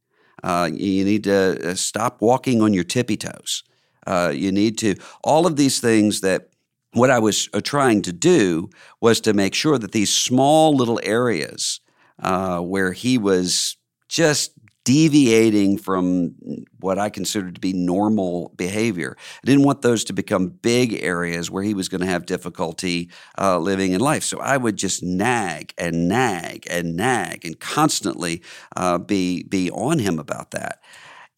Uh, 0.44 0.70
you 0.74 1.04
need 1.04 1.26
to 1.26 1.72
uh, 1.72 1.76
stop 1.76 2.22
walking 2.22 2.62
on 2.62 2.74
your 2.74 2.86
tippy 2.86 3.18
toes. 3.18 3.64
Uh, 4.08 4.32
you 4.34 4.52
need 4.52 4.78
to 4.80 4.96
all 5.24 5.46
of 5.46 5.58
these 5.58 5.80
things 5.80 6.22
that 6.22 6.50
what 6.94 7.12
I 7.12 7.20
was 7.20 7.50
uh, 7.54 7.62
trying 7.62 8.02
to 8.04 8.14
do 8.14 8.70
was 9.00 9.22
to 9.22 9.34
make 9.34 9.54
sure 9.54 9.78
that 9.78 9.92
these 9.92 10.12
small 10.12 10.76
little 10.76 11.00
areas 11.04 11.82
uh, 12.20 12.60
where 12.60 12.94
he 12.94 13.18
was 13.18 13.78
just 14.08 14.54
deviating 14.84 15.78
from 15.78 16.36
what 16.80 16.98
I 16.98 17.10
considered 17.10 17.56
to 17.56 17.62
be 17.62 17.74
normal 17.74 18.54
behavior. 18.56 19.16
I 19.20 19.46
didn't 19.46 19.64
want 19.64 19.82
those 19.82 20.04
to 20.06 20.14
become 20.14 20.48
big 20.48 21.04
areas 21.04 21.52
where 21.52 21.64
he 21.64 21.74
was 21.74 21.90
going 21.90 22.02
to 22.02 22.08
have 22.08 22.26
difficulty 22.26 23.10
uh, 23.38 23.60
living 23.60 23.92
in 23.92 24.00
life. 24.00 24.24
So 24.24 24.40
I 24.40 24.58
would 24.58 24.78
just 24.78 25.04
nag 25.04 25.74
and 25.78 26.08
nag 26.08 26.66
and 26.70 26.96
nag 26.96 27.46
and 27.46 27.60
constantly 27.60 28.42
uh, 28.76 28.98
be 28.98 29.44
be 29.44 29.70
on 29.72 30.00
him 30.00 30.20
about 30.20 30.52
that. 30.52 30.82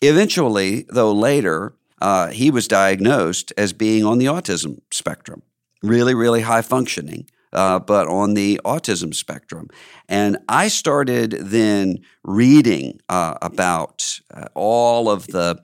Eventually, 0.01 0.85
though, 0.89 1.11
later 1.11 1.73
uh, 2.01 2.27
he 2.27 2.49
was 2.51 2.67
diagnosed 2.67 3.53
as 3.57 3.73
being 3.73 4.03
on 4.03 4.17
the 4.17 4.25
autism 4.25 4.79
spectrum, 4.91 5.43
really, 5.83 6.15
really 6.15 6.41
high 6.41 6.63
functioning 6.63 7.27
uh, 7.53 7.79
but 7.79 8.07
on 8.07 8.33
the 8.33 8.59
autism 8.65 9.13
spectrum. 9.13 9.67
And 10.07 10.37
I 10.49 10.67
started 10.67 11.31
then 11.31 11.99
reading 12.23 12.99
uh, 13.09 13.35
about 13.41 14.19
uh, 14.33 14.45
all 14.53 15.09
of 15.09 15.27
the 15.27 15.61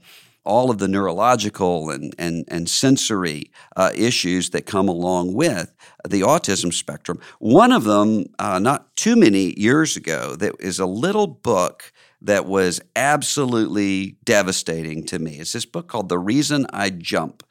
all 0.48 0.72
of 0.72 0.78
the 0.78 0.88
neurological 0.88 1.90
and, 1.90 2.16
and, 2.18 2.46
and 2.48 2.70
sensory 2.70 3.52
uh, 3.76 3.92
issues 3.94 4.52
that 4.52 4.66
come 4.66 4.88
along 4.88 5.34
with 5.34 5.74
the 6.08 6.22
autism 6.22 6.74
spectrum. 6.74 7.20
One 7.40 7.74
of 7.74 7.84
them, 7.84 8.28
uh, 8.40 8.58
not 8.58 8.96
too 8.96 9.18
many 9.18 9.60
years 9.60 9.98
ago, 9.98 10.38
that 10.38 10.56
is 10.62 10.80
a 10.80 10.86
little 10.86 11.28
book 11.28 11.92
that 12.22 12.46
was 12.46 12.82
absolutely 12.96 14.18
devastating 14.24 15.06
to 15.08 15.20
me. 15.20 15.40
It's 15.40 15.52
this 15.52 15.66
book 15.66 15.88
called 15.88 16.10
The 16.10 16.18
Reason 16.18 16.66
I 16.72 16.90
Jump 16.90 17.44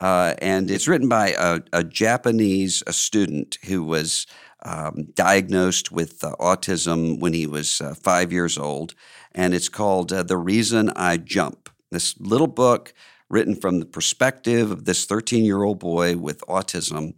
uh, 0.00 0.34
and 0.38 0.70
it's 0.70 0.88
written 0.88 1.08
by 1.08 1.34
a, 1.38 1.60
a 1.72 1.82
Japanese 1.82 2.82
a 2.86 2.92
student 2.92 3.58
who 3.64 3.82
was 3.82 4.26
um, 4.64 5.08
diagnosed 5.14 5.90
with 5.92 6.22
uh, 6.22 6.34
autism 6.40 7.18
when 7.20 7.32
he 7.32 7.46
was 7.46 7.80
uh, 7.80 7.94
five 7.94 8.32
years 8.32 8.58
old. 8.58 8.94
And 9.32 9.54
it's 9.54 9.68
called 9.68 10.12
uh, 10.12 10.22
The 10.22 10.36
Reason 10.36 10.90
I 10.96 11.16
Jump. 11.18 11.70
This 11.90 12.18
little 12.18 12.48
book 12.48 12.92
written 13.28 13.54
from 13.54 13.78
the 13.80 13.86
perspective 13.86 14.70
of 14.70 14.84
this 14.84 15.06
13 15.06 15.44
year 15.44 15.62
old 15.62 15.78
boy 15.78 16.16
with 16.16 16.40
autism. 16.42 17.14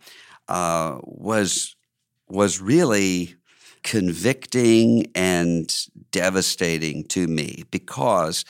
uh, 0.49 0.99
was 1.03 1.75
was 2.29 2.61
really 2.61 3.35
convicting 3.83 5.07
and 5.15 5.75
devastating 6.11 7.05
to 7.05 7.27
me 7.27 7.65
because 7.71 8.45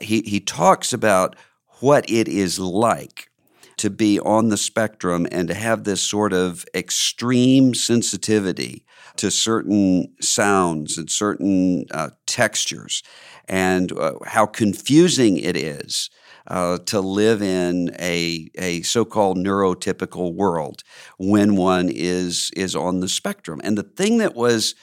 he 0.00 0.22
he 0.22 0.40
talks 0.40 0.92
about 0.92 1.36
what 1.80 2.08
it 2.10 2.26
is 2.26 2.58
like 2.58 3.28
to 3.76 3.90
be 3.90 4.18
on 4.20 4.48
the 4.48 4.56
spectrum 4.56 5.26
and 5.30 5.48
to 5.48 5.54
have 5.54 5.84
this 5.84 6.00
sort 6.00 6.32
of 6.32 6.64
extreme 6.74 7.74
sensitivity 7.74 8.84
to 9.16 9.30
certain 9.30 10.14
sounds 10.20 10.98
and 10.98 11.10
certain 11.10 11.84
uh, 11.90 12.10
textures, 12.26 13.02
and 13.48 13.92
uh, 13.92 14.14
how 14.26 14.46
confusing 14.46 15.36
it 15.38 15.56
is 15.56 16.10
uh, 16.48 16.78
to 16.78 17.00
live 17.00 17.42
in 17.42 17.94
a, 17.98 18.50
a 18.56 18.82
so-called 18.82 19.38
neurotypical 19.38 20.34
world 20.34 20.82
when 21.18 21.56
one 21.56 21.88
is 21.88 22.50
is 22.56 22.76
on 22.76 23.00
the 23.00 23.08
spectrum. 23.08 23.60
And 23.64 23.76
the 23.78 23.82
thing 23.82 24.18
that 24.18 24.34
was 24.34 24.74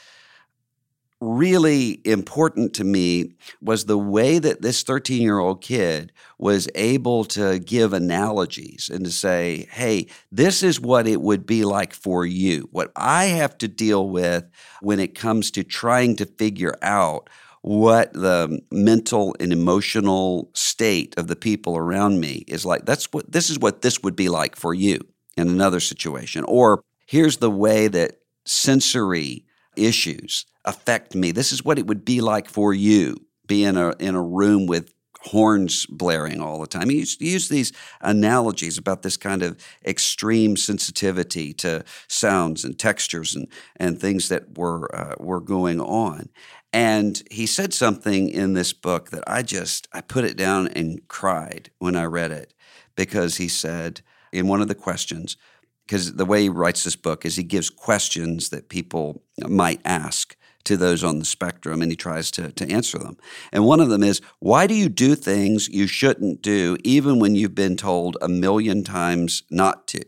really 1.24 2.02
important 2.06 2.74
to 2.76 2.84
me 2.84 3.34
was 3.62 3.86
the 3.86 3.98
way 3.98 4.40
that 4.40 4.62
this 4.62 4.84
13 4.84 5.22
year 5.22 5.40
old 5.40 5.62
kid 5.62 6.12
was 6.38 6.68
able 6.76 7.24
to 7.24 7.60
give 7.60 7.94
analogies 7.94 8.90
and 8.94 9.06
to 9.06 9.12
say, 9.12 9.68
hey, 9.72 10.08
this 10.32 10.62
is 10.62 10.80
what 10.80 11.08
it 11.08 11.22
would 11.22 11.46
be 11.46 11.64
like 11.64 11.94
for 11.94 12.26
you. 12.26 12.68
What 12.72 12.92
I 12.96 13.26
have 13.26 13.58
to 13.60 13.68
deal 13.68 14.10
with 14.10 14.44
when 14.82 15.00
it 15.00 15.16
comes 15.16 15.52
to 15.52 15.64
trying 15.64 16.16
to 16.18 16.26
figure 16.26 16.76
out 16.82 17.30
what 17.62 18.12
the 18.12 18.62
mental 18.72 19.36
and 19.40 19.54
emotional 19.54 20.52
state 20.54 21.18
of 21.18 21.28
the 21.28 21.36
people 21.36 21.78
around 21.78 22.20
me 22.20 22.44
is 22.48 22.66
like. 22.66 22.86
That's 22.86 23.12
what 23.14 23.32
this 23.32 23.50
is 23.50 23.58
what 23.58 23.82
this 23.82 24.04
would 24.04 24.18
be 24.18 24.28
like 24.28 24.58
for 24.58 24.74
you 24.74 25.00
in 25.38 25.48
another 25.48 25.80
situation. 25.80 26.44
Or 26.44 26.84
here's 27.06 27.38
the 27.38 27.50
way 27.50 27.88
that 27.88 28.20
sensory 28.46 29.46
issues 29.78 30.46
affect 30.66 31.16
me. 31.16 31.32
This 31.32 31.52
is 31.52 31.64
what 31.64 31.80
it 31.80 31.88
would 31.88 32.06
be 32.06 32.22
like 32.22 32.50
for 32.50 32.74
you, 32.74 33.18
be 33.48 33.64
in 33.64 33.78
a 33.78 33.96
in 34.00 34.16
a 34.16 34.24
room 34.24 34.68
with 34.68 34.94
horns 35.26 35.86
blaring 35.86 36.42
all 36.42 36.60
the 36.60 36.68
time. 36.68 36.90
He 36.90 36.98
used 36.98 37.20
to 37.20 37.26
use 37.26 37.48
these 37.48 37.72
analogies 38.02 38.78
about 38.78 39.04
this 39.04 39.16
kind 39.16 39.42
of 39.42 39.58
extreme 39.86 40.58
sensitivity 40.58 41.54
to 41.54 41.84
sounds 42.08 42.66
and 42.66 42.78
textures 42.78 43.36
and 43.36 43.48
and 43.78 44.00
things 44.00 44.30
that 44.30 44.58
were 44.58 44.94
uh, 44.96 45.16
were 45.20 45.42
going 45.42 45.80
on. 45.80 46.30
And 46.72 47.22
he 47.30 47.46
said 47.46 47.74
something 47.74 48.30
in 48.30 48.54
this 48.54 48.74
book 48.74 49.12
that 49.12 49.24
I 49.28 49.44
just 49.44 49.88
I 49.94 50.02
put 50.02 50.26
it 50.26 50.38
down 50.38 50.68
and 50.70 51.08
cried 51.08 51.72
when 51.80 51.96
I 51.96 52.06
read 52.06 52.32
it 52.32 52.54
because 52.96 53.38
he 53.38 53.48
said 53.48 54.02
in 54.32 54.48
one 54.48 54.62
of 54.62 54.68
the 54.68 54.76
questions 54.76 55.38
because 55.86 56.14
the 56.14 56.26
way 56.26 56.44
he 56.44 56.50
writes 56.50 56.84
this 56.84 56.96
book 56.96 57.26
is 57.26 57.36
he 57.36 57.44
gives 57.44 57.70
questions 57.70 58.50
that 58.50 58.70
people 58.70 59.22
might 59.48 59.82
ask 59.86 60.36
to 60.66 60.78
those 60.78 61.04
on 61.04 61.20
the 61.20 61.26
spectrum 61.26 61.82
and 61.82 61.92
he 61.92 61.96
tries 61.96 62.32
to, 62.32 62.52
to 62.52 62.70
answer 62.70 62.98
them. 62.98 63.18
And 63.52 63.66
one 63.66 63.80
of 63.80 63.90
them 63.90 64.04
is 64.04 64.22
why 64.40 64.68
do 64.68 64.74
you 64.74 64.90
do 64.90 65.16
things 65.16 65.70
you 65.70 65.88
shouldn't 65.88 66.42
do 66.42 66.78
even 66.84 67.20
when 67.20 67.36
you've 67.36 67.56
been 67.56 67.76
told 67.76 68.18
a 68.22 68.28
million 68.28 68.84
times 68.84 69.44
not 69.50 69.88
to? 69.88 70.04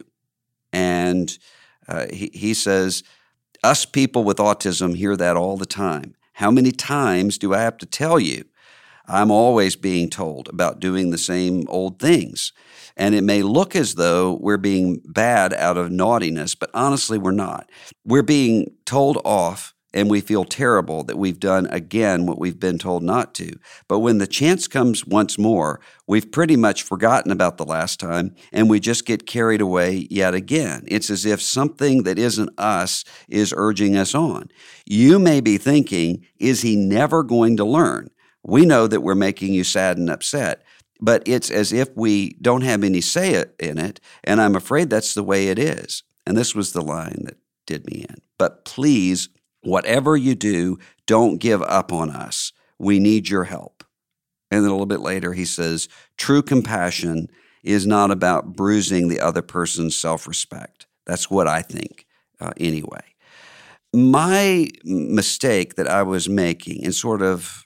And 0.71 1.37
uh, 1.87 2.07
he, 2.11 2.31
he 2.33 2.53
says, 2.53 3.03
us 3.63 3.85
people 3.85 4.23
with 4.23 4.37
autism 4.37 4.95
hear 4.95 5.15
that 5.15 5.37
all 5.37 5.57
the 5.57 5.65
time. 5.65 6.15
How 6.33 6.51
many 6.51 6.71
times 6.71 7.37
do 7.37 7.53
I 7.53 7.61
have 7.61 7.77
to 7.79 7.85
tell 7.85 8.19
you? 8.19 8.45
I'm 9.07 9.31
always 9.31 9.75
being 9.75 10.09
told 10.09 10.49
about 10.49 10.79
doing 10.79 11.11
the 11.11 11.17
same 11.17 11.65
old 11.67 11.99
things. 11.99 12.51
And 12.97 13.13
it 13.13 13.23
may 13.23 13.43
look 13.43 13.75
as 13.75 13.95
though 13.95 14.37
we're 14.41 14.57
being 14.57 15.01
bad 15.05 15.53
out 15.53 15.77
of 15.77 15.91
naughtiness, 15.91 16.55
but 16.55 16.71
honestly, 16.73 17.17
we're 17.17 17.31
not. 17.31 17.69
We're 18.03 18.23
being 18.23 18.71
told 18.85 19.21
off 19.23 19.74
and 19.95 20.09
we 20.09 20.21
feel 20.21 20.43
terrible 20.43 21.03
that 21.05 21.17
we've 21.17 21.39
done 21.39 21.65
again 21.67 22.25
what 22.25 22.37
we've 22.37 22.59
been 22.59 22.77
told 22.77 23.01
not 23.01 23.33
to. 23.35 23.57
But 23.87 23.99
when 23.99 24.19
the 24.19 24.27
chance 24.27 24.67
comes 24.67 25.05
once 25.05 25.39
more, 25.39 25.79
we've 26.05 26.31
pretty 26.31 26.57
much 26.57 26.83
forgotten 26.83 27.31
about 27.31 27.57
the 27.57 27.65
last 27.65 27.99
time 27.99 28.35
and 28.51 28.69
we 28.69 28.79
just 28.79 29.05
get 29.05 29.25
carried 29.25 29.61
away 29.61 30.07
yet 30.11 30.35
again. 30.35 30.83
It's 30.87 31.09
as 31.09 31.25
if 31.25 31.41
something 31.41 32.03
that 32.03 32.19
isn't 32.19 32.59
us 32.59 33.05
is 33.29 33.53
urging 33.55 33.95
us 33.95 34.13
on. 34.13 34.49
You 34.85 35.17
may 35.17 35.39
be 35.39 35.57
thinking, 35.57 36.25
is 36.37 36.61
he 36.61 36.75
never 36.75 37.23
going 37.23 37.57
to 37.57 37.65
learn? 37.65 38.09
We 38.43 38.65
know 38.65 38.85
that 38.87 39.01
we're 39.01 39.15
making 39.15 39.53
you 39.53 39.63
sad 39.63 39.97
and 39.97 40.09
upset 40.09 40.63
but 41.01 41.23
it's 41.25 41.51
as 41.51 41.73
if 41.73 41.89
we 41.95 42.37
don't 42.41 42.61
have 42.61 42.81
any 42.81 43.01
say 43.01 43.43
in 43.59 43.77
it, 43.77 43.99
and 44.23 44.41
I'm 44.41 44.55
afraid 44.55 44.89
that's 44.89 45.13
the 45.13 45.23
way 45.23 45.49
it 45.49 45.59
is. 45.59 46.03
And 46.25 46.37
this 46.37 46.55
was 46.55 46.71
the 46.71 46.81
line 46.81 47.23
that 47.25 47.37
did 47.65 47.85
me 47.85 48.05
in. 48.07 48.15
But 48.37 48.65
please 48.65 49.29
Whatever 49.65 50.15
you 50.15 50.35
do, 50.35 50.77
don't 51.07 51.37
give 51.39 51.61
up 51.63 51.91
on 51.91 52.11
us. 52.11 52.53
We 52.77 52.99
need 52.99 53.29
your 53.29 53.45
help. 53.45 53.83
And 54.51 54.63
then 54.63 54.69
a 54.69 54.73
little 54.73 54.85
bit 54.85 54.99
later, 54.99 55.33
he 55.33 55.43
says, 55.43 55.89
True 56.17 56.43
compassion 56.43 57.27
is 57.63 57.87
not 57.87 58.11
about 58.11 58.55
bruising 58.55 59.07
the 59.07 59.19
other 59.19 59.41
person's 59.41 59.95
self 59.95 60.27
respect. 60.27 60.85
That's 61.07 61.31
what 61.31 61.47
I 61.47 61.61
think, 61.63 62.05
uh, 62.39 62.53
anyway. 62.57 63.01
My 63.91 64.67
mistake 64.83 65.75
that 65.75 65.87
I 65.87 66.03
was 66.03 66.29
making 66.29 66.83
in 66.83 66.91
sort 66.91 67.23
of 67.23 67.65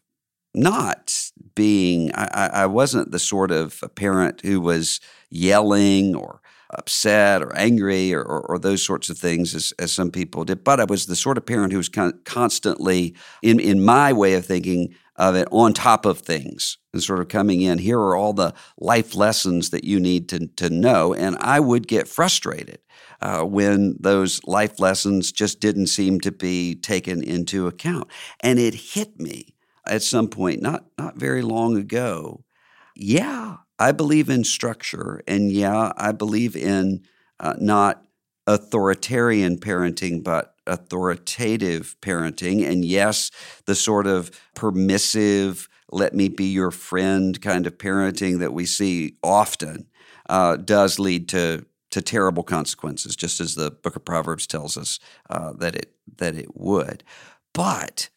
not 0.54 1.32
being, 1.54 2.12
I, 2.16 2.50
I 2.54 2.66
wasn't 2.66 3.12
the 3.12 3.20
sort 3.20 3.52
of 3.52 3.84
parent 3.96 4.42
who 4.42 4.62
was 4.62 5.02
yelling 5.30 6.16
or 6.16 6.42
upset 6.72 7.42
or 7.42 7.56
angry 7.56 8.14
or, 8.14 8.22
or, 8.22 8.42
or, 8.42 8.60
those 8.60 8.86
sorts 8.86 9.10
of 9.10 9.18
things 9.18 9.56
as, 9.56 9.74
as 9.80 9.92
some 9.92 10.12
people 10.12 10.44
did. 10.46 10.64
But 10.64 10.80
I 10.80 10.86
was 10.86 11.08
the 11.08 11.16
sort 11.16 11.38
of 11.38 11.46
parent 11.46 11.72
who 11.72 11.80
was 11.80 11.90
con- 11.90 12.20
constantly, 12.26 13.16
in, 13.42 13.60
in 13.60 13.84
my 13.84 14.14
way 14.14 14.36
of 14.36 14.46
thinking 14.46 14.94
of 15.16 15.36
it, 15.36 15.48
on 15.52 15.74
top 15.74 16.06
of 16.06 16.20
things 16.20 16.78
and 16.94 17.02
sort 17.02 17.20
of 17.20 17.28
coming 17.28 17.62
in. 17.62 17.80
Here 17.80 18.00
are 18.00 18.16
all 18.16 18.34
the 18.34 18.54
life 18.78 19.16
lessons 19.16 19.72
that 19.72 19.84
you 19.84 20.00
need 20.00 20.30
to, 20.30 20.48
to 20.58 20.70
know. 20.70 21.14
And 21.14 21.38
I 21.40 21.60
would 21.60 21.88
get 21.88 22.08
frustrated. 22.08 22.80
Uh, 23.22 23.44
when 23.44 23.98
those 24.00 24.40
life 24.46 24.80
lessons 24.80 25.34
just 25.34 25.60
didn't 25.60 25.88
seem 25.88 26.22
to 26.22 26.32
be 26.32 26.74
taken 26.74 27.22
into 27.22 27.68
account. 27.68 28.08
And 28.40 28.58
it 28.58 28.74
hit 28.74 29.20
me 29.20 29.56
at 29.86 30.04
some 30.04 30.30
point, 30.30 30.62
not, 30.62 30.86
not 30.98 31.18
very 31.18 31.42
long 31.42 31.76
ago. 31.76 32.46
Yeah, 32.96 33.58
I 33.80 33.94
believe 33.94 34.30
in 34.30 34.44
structure, 34.44 35.24
and 35.28 35.52
yeah, 35.52 35.94
I 35.96 36.12
believe 36.12 36.56
in 36.56 37.06
uh, 37.40 37.56
not 37.60 38.04
authoritarian 38.46 39.58
parenting, 39.58 40.24
but 40.24 40.56
authoritative 40.68 41.96
parenting. 42.02 42.68
And 42.68 42.84
yes, 42.84 43.32
the 43.66 43.76
sort 43.76 44.06
of 44.06 44.32
permissive, 44.54 45.70
let 45.92 46.14
me 46.14 46.28
be 46.30 46.46
your 46.46 46.72
friend 46.72 47.42
kind 47.42 47.66
of 47.66 47.78
parenting 47.78 48.40
that 48.40 48.54
we 48.54 48.66
see 48.66 49.16
often 49.24 49.88
uh, 50.30 50.58
does 50.58 51.00
lead 51.00 51.30
to 51.30 51.66
to 51.92 52.02
terrible 52.04 52.44
consequences, 52.44 53.16
just 53.16 53.40
as 53.40 53.56
the 53.56 53.72
Book 53.72 53.96
of 53.96 54.06
Proverbs 54.06 54.46
tells 54.46 54.78
us 54.78 55.00
uh, 55.30 55.54
that 55.54 55.76
it 55.76 55.94
that 56.18 56.36
it 56.36 56.56
would. 56.56 57.04
But 57.54 58.10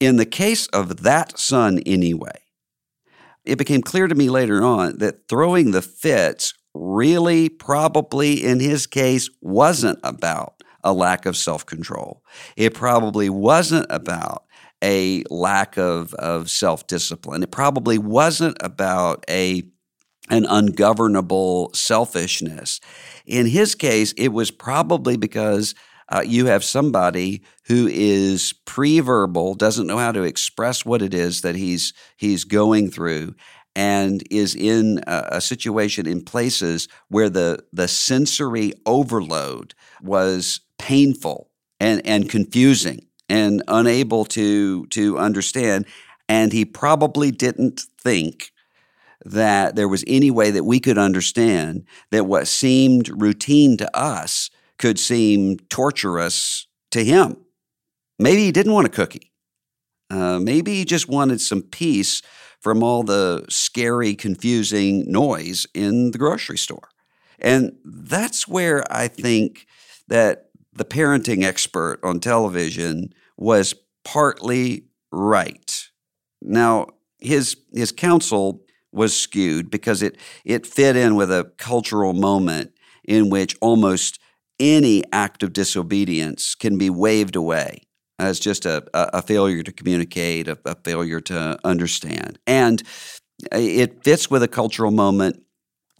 in 0.00 0.16
the 0.16 0.26
case 0.26 0.66
of 0.68 1.02
that 1.02 1.38
son, 1.38 1.80
anyway, 1.86 2.40
it 3.46 3.58
became 3.58 3.82
clear 3.82 4.08
to 4.08 4.14
me 4.14 4.28
later 4.28 4.62
on 4.62 4.98
that 4.98 5.28
throwing 5.28 5.70
the 5.70 5.82
fits 5.82 6.54
really 6.74 7.48
probably 7.48 8.44
in 8.44 8.60
his 8.60 8.86
case 8.86 9.30
wasn't 9.40 9.98
about 10.02 10.62
a 10.84 10.92
lack 10.92 11.26
of 11.26 11.36
self 11.36 11.64
control. 11.66 12.22
It 12.56 12.74
probably 12.74 13.28
wasn't 13.30 13.86
about 13.90 14.44
a 14.82 15.24
lack 15.30 15.78
of, 15.78 16.14
of 16.14 16.50
self 16.50 16.86
discipline. 16.86 17.42
It 17.42 17.50
probably 17.50 17.98
wasn't 17.98 18.56
about 18.60 19.24
a 19.28 19.62
an 20.28 20.44
ungovernable 20.48 21.70
selfishness. 21.72 22.80
In 23.26 23.46
his 23.46 23.76
case, 23.76 24.12
it 24.16 24.32
was 24.32 24.50
probably 24.50 25.16
because 25.16 25.74
uh, 26.08 26.22
you 26.24 26.46
have 26.46 26.64
somebody 26.64 27.42
who 27.66 27.88
is 27.88 28.52
pre-verbal, 28.64 29.54
doesn't 29.54 29.86
know 29.86 29.98
how 29.98 30.12
to 30.12 30.22
express 30.22 30.84
what 30.84 31.02
it 31.02 31.12
is 31.12 31.40
that 31.40 31.56
he's 31.56 31.92
he's 32.16 32.44
going 32.44 32.90
through, 32.90 33.34
and 33.74 34.22
is 34.30 34.54
in 34.54 35.00
a, 35.06 35.28
a 35.32 35.40
situation 35.40 36.06
in 36.06 36.22
places 36.22 36.88
where 37.08 37.28
the 37.28 37.58
the 37.72 37.88
sensory 37.88 38.72
overload 38.86 39.74
was 40.00 40.60
painful 40.78 41.50
and 41.80 42.04
and 42.06 42.30
confusing 42.30 43.00
and 43.28 43.62
unable 43.66 44.24
to 44.24 44.86
to 44.86 45.18
understand, 45.18 45.86
and 46.28 46.52
he 46.52 46.64
probably 46.64 47.32
didn't 47.32 47.82
think 48.00 48.52
that 49.24 49.74
there 49.74 49.88
was 49.88 50.04
any 50.06 50.30
way 50.30 50.52
that 50.52 50.64
we 50.64 50.78
could 50.78 50.98
understand 50.98 51.84
that 52.12 52.26
what 52.26 52.46
seemed 52.46 53.08
routine 53.20 53.76
to 53.76 53.98
us 53.98 54.50
could 54.78 54.98
seem 54.98 55.58
torturous 55.68 56.66
to 56.90 57.04
him. 57.04 57.36
Maybe 58.18 58.44
he 58.44 58.52
didn't 58.52 58.72
want 58.72 58.86
a 58.86 58.90
cookie. 58.90 59.32
Uh, 60.10 60.38
maybe 60.38 60.74
he 60.74 60.84
just 60.84 61.08
wanted 61.08 61.40
some 61.40 61.62
peace 61.62 62.22
from 62.60 62.82
all 62.82 63.02
the 63.02 63.44
scary, 63.48 64.14
confusing 64.14 65.10
noise 65.10 65.66
in 65.74 66.10
the 66.12 66.18
grocery 66.18 66.58
store. 66.58 66.88
And 67.38 67.76
that's 67.84 68.48
where 68.48 68.84
I 68.90 69.08
think 69.08 69.66
that 70.08 70.46
the 70.72 70.84
parenting 70.84 71.44
expert 71.44 71.98
on 72.02 72.20
television 72.20 73.12
was 73.36 73.74
partly 74.04 74.86
right. 75.12 75.88
Now, 76.40 76.88
his 77.18 77.56
his 77.72 77.92
counsel 77.92 78.62
was 78.92 79.18
skewed 79.18 79.70
because 79.70 80.02
it 80.02 80.16
it 80.44 80.66
fit 80.66 80.96
in 80.96 81.16
with 81.16 81.30
a 81.30 81.50
cultural 81.58 82.12
moment 82.12 82.72
in 83.04 83.30
which 83.30 83.56
almost 83.60 84.18
any 84.58 85.02
act 85.12 85.42
of 85.42 85.52
disobedience 85.52 86.54
can 86.54 86.78
be 86.78 86.90
waved 86.90 87.36
away 87.36 87.82
as 88.18 88.40
just 88.40 88.64
a, 88.64 88.84
a 88.94 89.20
failure 89.20 89.62
to 89.62 89.72
communicate, 89.72 90.48
a, 90.48 90.58
a 90.64 90.74
failure 90.74 91.20
to 91.20 91.58
understand. 91.64 92.38
And 92.46 92.82
it 93.52 94.02
fits 94.02 94.30
with 94.30 94.42
a 94.42 94.48
cultural 94.48 94.90
moment 94.90 95.44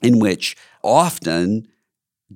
in 0.02 0.18
which 0.18 0.56
often 0.82 1.68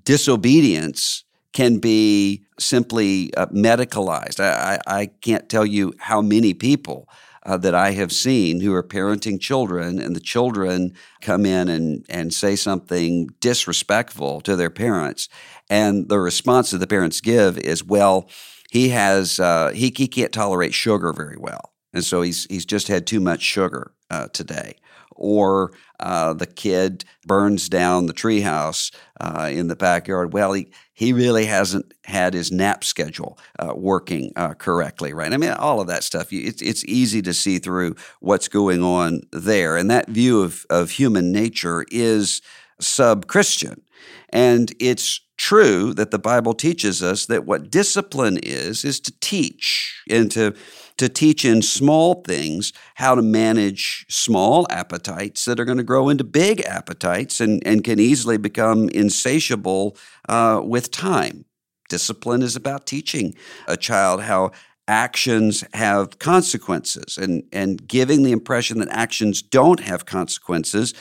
disobedience 0.05 1.25
can 1.53 1.79
be 1.79 2.45
simply 2.59 3.35
uh, 3.35 3.47
medicalized. 3.47 4.41
I, 4.41 4.79
I, 4.87 5.01
I, 5.01 5.07
can't 5.07 5.49
tell 5.49 5.67
you 5.67 5.95
how 5.99 6.23
many 6.23 6.55
people 6.55 7.09
uh, 7.45 7.57
that 7.57 7.75
I 7.75 7.93
have 7.93 8.13
seen 8.13 8.61
who 8.61 8.73
are 8.75 8.83
parenting 8.83 9.41
children, 9.41 9.99
and 9.99 10.15
the 10.15 10.21
children 10.21 10.93
come 11.23 11.45
in 11.45 11.69
and, 11.69 12.05
and 12.09 12.33
say 12.33 12.55
something 12.55 13.29
disrespectful 13.41 14.43
to 14.43 14.55
their 14.55 14.71
parents. 14.71 15.29
And 15.71 16.09
the 16.09 16.21
response 16.21 16.73
that 16.73 16.79
the 16.79 16.87
parents 16.87 17.23
give 17.23 17.57
is, 17.57 17.83
well, 17.83 18.29
he 18.71 18.91
has 18.91 19.41
uh, 19.41 19.71
he, 19.71 19.93
he 19.97 20.07
can't 20.07 20.33
tolerate 20.33 20.75
sugar 20.75 21.13
very 21.15 21.39
well. 21.39 21.73
And 21.95 22.05
so 22.05 22.21
he's 22.21 22.47
he's 22.51 22.67
just 22.67 22.89
had 22.89 23.07
too 23.07 23.21
much 23.21 23.41
sugar 23.41 23.93
uh, 24.11 24.29
today 24.29 24.75
or 25.21 25.73
uh, 26.01 26.33
the 26.33 26.47
kid 26.47 27.05
burns 27.27 27.69
down 27.69 28.07
the 28.07 28.15
treehouse 28.15 28.93
uh, 29.21 29.51
in 29.53 29.69
the 29.69 29.77
backyard. 29.77 30.33
Well, 30.33 30.55
he, 30.55 30.73
he 30.95 31.13
really 31.13 31.45
hasn't 31.45 31.93
had 32.05 32.33
his 32.35 32.51
nap 32.51 32.83
schedule 32.83 33.39
uh, 33.59 33.75
working 33.77 34.33
uh, 34.35 34.55
correctly, 34.55 35.13
right? 35.13 35.33
I 35.33 35.37
mean, 35.37 35.51
all 35.51 35.81
of 35.81 35.87
that 35.89 36.03
stuff. 36.03 36.33
It's, 36.33 36.63
it's 36.63 36.85
easy 36.87 37.21
to 37.23 37.35
see 37.35 37.59
through 37.59 37.97
what's 38.21 38.49
going 38.49 38.83
on 38.83 39.21
there. 39.31 39.77
And 39.77 39.91
that 39.91 40.09
view 40.09 40.43
of, 40.43 40.65
of 40.71 40.91
human 40.91 41.31
nature 41.31 41.85
is 41.91 42.41
sub 42.81 43.27
Christian. 43.27 43.83
And 44.31 44.73
it's 44.81 45.21
true 45.41 45.95
that 45.95 46.11
the 46.11 46.19
Bible 46.19 46.53
teaches 46.53 47.03
us 47.03 47.25
that 47.25 47.47
what 47.47 47.71
discipline 47.71 48.39
is, 48.43 48.85
is 48.85 49.01
to 49.01 49.13
teach 49.21 50.03
and 50.09 50.31
to 50.31 50.55
to 50.99 51.09
teach 51.09 51.47
in 51.47 51.63
small 51.63 52.23
things 52.27 52.75
how 52.97 53.15
to 53.15 53.23
manage 53.23 54.05
small 54.11 54.67
appetites 54.69 55.47
that 55.47 55.59
are 55.59 55.65
going 55.65 55.79
to 55.79 55.83
grow 55.83 56.11
into 56.11 56.25
big 56.25 56.61
appetites 56.67 57.41
and, 57.41 57.67
and 57.67 57.85
can 57.85 57.99
easily 57.99 58.37
become 58.37 58.91
insatiable 58.91 59.97
uh, 60.29 60.61
with 60.63 60.91
time. 60.91 61.47
Discipline 61.89 62.43
is 62.43 62.55
about 62.55 62.85
teaching 62.85 63.35
a 63.67 63.79
child 63.79 64.25
how 64.25 64.51
actions 64.87 65.65
have 65.73 66.19
consequences 66.19 67.17
and, 67.17 67.45
and 67.51 67.89
giving 67.89 68.23
the 68.23 68.33
impression 68.33 68.79
that 68.81 68.89
actions 68.91 69.41
don't 69.41 69.81
have 69.81 70.05
consequences 70.05 70.93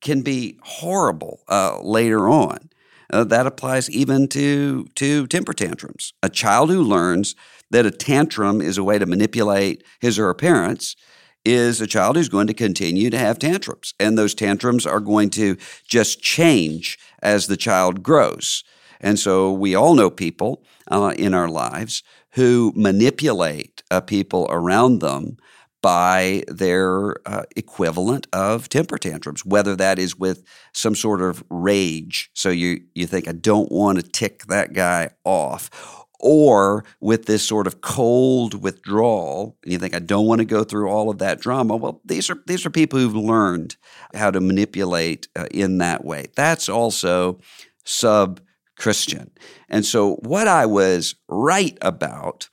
can 0.00 0.22
be 0.22 0.56
horrible 0.62 1.40
uh, 1.48 1.80
later 1.82 2.28
on. 2.28 2.70
Uh, 3.10 3.24
that 3.24 3.46
applies 3.46 3.90
even 3.90 4.28
to, 4.28 4.84
to 4.94 5.26
temper 5.26 5.52
tantrums. 5.52 6.12
A 6.22 6.28
child 6.28 6.70
who 6.70 6.82
learns 6.82 7.34
that 7.70 7.86
a 7.86 7.90
tantrum 7.90 8.60
is 8.60 8.78
a 8.78 8.84
way 8.84 8.98
to 8.98 9.06
manipulate 9.06 9.82
his 10.00 10.18
or 10.18 10.26
her 10.26 10.34
parents 10.34 10.96
is 11.44 11.80
a 11.80 11.86
child 11.86 12.16
who's 12.16 12.28
going 12.28 12.46
to 12.46 12.54
continue 12.54 13.08
to 13.10 13.18
have 13.18 13.38
tantrums. 13.38 13.94
And 13.98 14.18
those 14.18 14.34
tantrums 14.34 14.86
are 14.86 15.00
going 15.00 15.30
to 15.30 15.56
just 15.86 16.20
change 16.20 16.98
as 17.22 17.46
the 17.46 17.56
child 17.56 18.02
grows. 18.02 18.64
And 19.00 19.18
so 19.18 19.52
we 19.52 19.74
all 19.74 19.94
know 19.94 20.10
people 20.10 20.62
uh, 20.90 21.14
in 21.16 21.32
our 21.32 21.48
lives 21.48 22.02
who 22.32 22.72
manipulate 22.76 23.82
uh, 23.90 24.00
people 24.00 24.46
around 24.50 25.00
them 25.00 25.38
by 25.82 26.42
their 26.48 27.14
uh, 27.26 27.44
equivalent 27.56 28.26
of 28.32 28.68
temper 28.68 28.98
tantrums, 28.98 29.44
whether 29.44 29.76
that 29.76 29.98
is 29.98 30.16
with 30.16 30.44
some 30.72 30.94
sort 30.94 31.22
of 31.22 31.44
rage. 31.50 32.30
So 32.34 32.50
you, 32.50 32.80
you 32.94 33.06
think, 33.06 33.28
I 33.28 33.32
don't 33.32 33.70
want 33.70 33.98
to 33.98 34.02
tick 34.02 34.46
that 34.46 34.72
guy 34.72 35.10
off. 35.24 36.04
Or 36.20 36.84
with 37.00 37.26
this 37.26 37.46
sort 37.46 37.68
of 37.68 37.80
cold 37.80 38.60
withdrawal 38.60 39.56
and 39.62 39.72
you 39.72 39.78
think 39.78 39.94
i 39.94 40.00
don't 40.00 40.26
want 40.26 40.40
to 40.40 40.44
go 40.44 40.64
through 40.64 40.88
all 40.90 41.10
of 41.10 41.18
that 41.18 41.40
drama. 41.40 41.76
Well 41.76 42.00
these 42.04 42.28
are 42.28 42.42
these 42.44 42.66
are 42.66 42.70
people 42.70 42.98
who've 42.98 43.14
learned 43.14 43.76
how 44.14 44.32
to 44.32 44.40
manipulate 44.40 45.28
uh, 45.36 45.46
in 45.52 45.78
that 45.78 46.04
way. 46.04 46.26
That's 46.34 46.68
also 46.68 47.38
sub 47.84 48.40
christian 48.76 49.30
and 49.68 49.84
so 49.84 50.14
what 50.16 50.46
i 50.46 50.64
was 50.64 51.16
right 51.28 51.76
about 51.82 52.48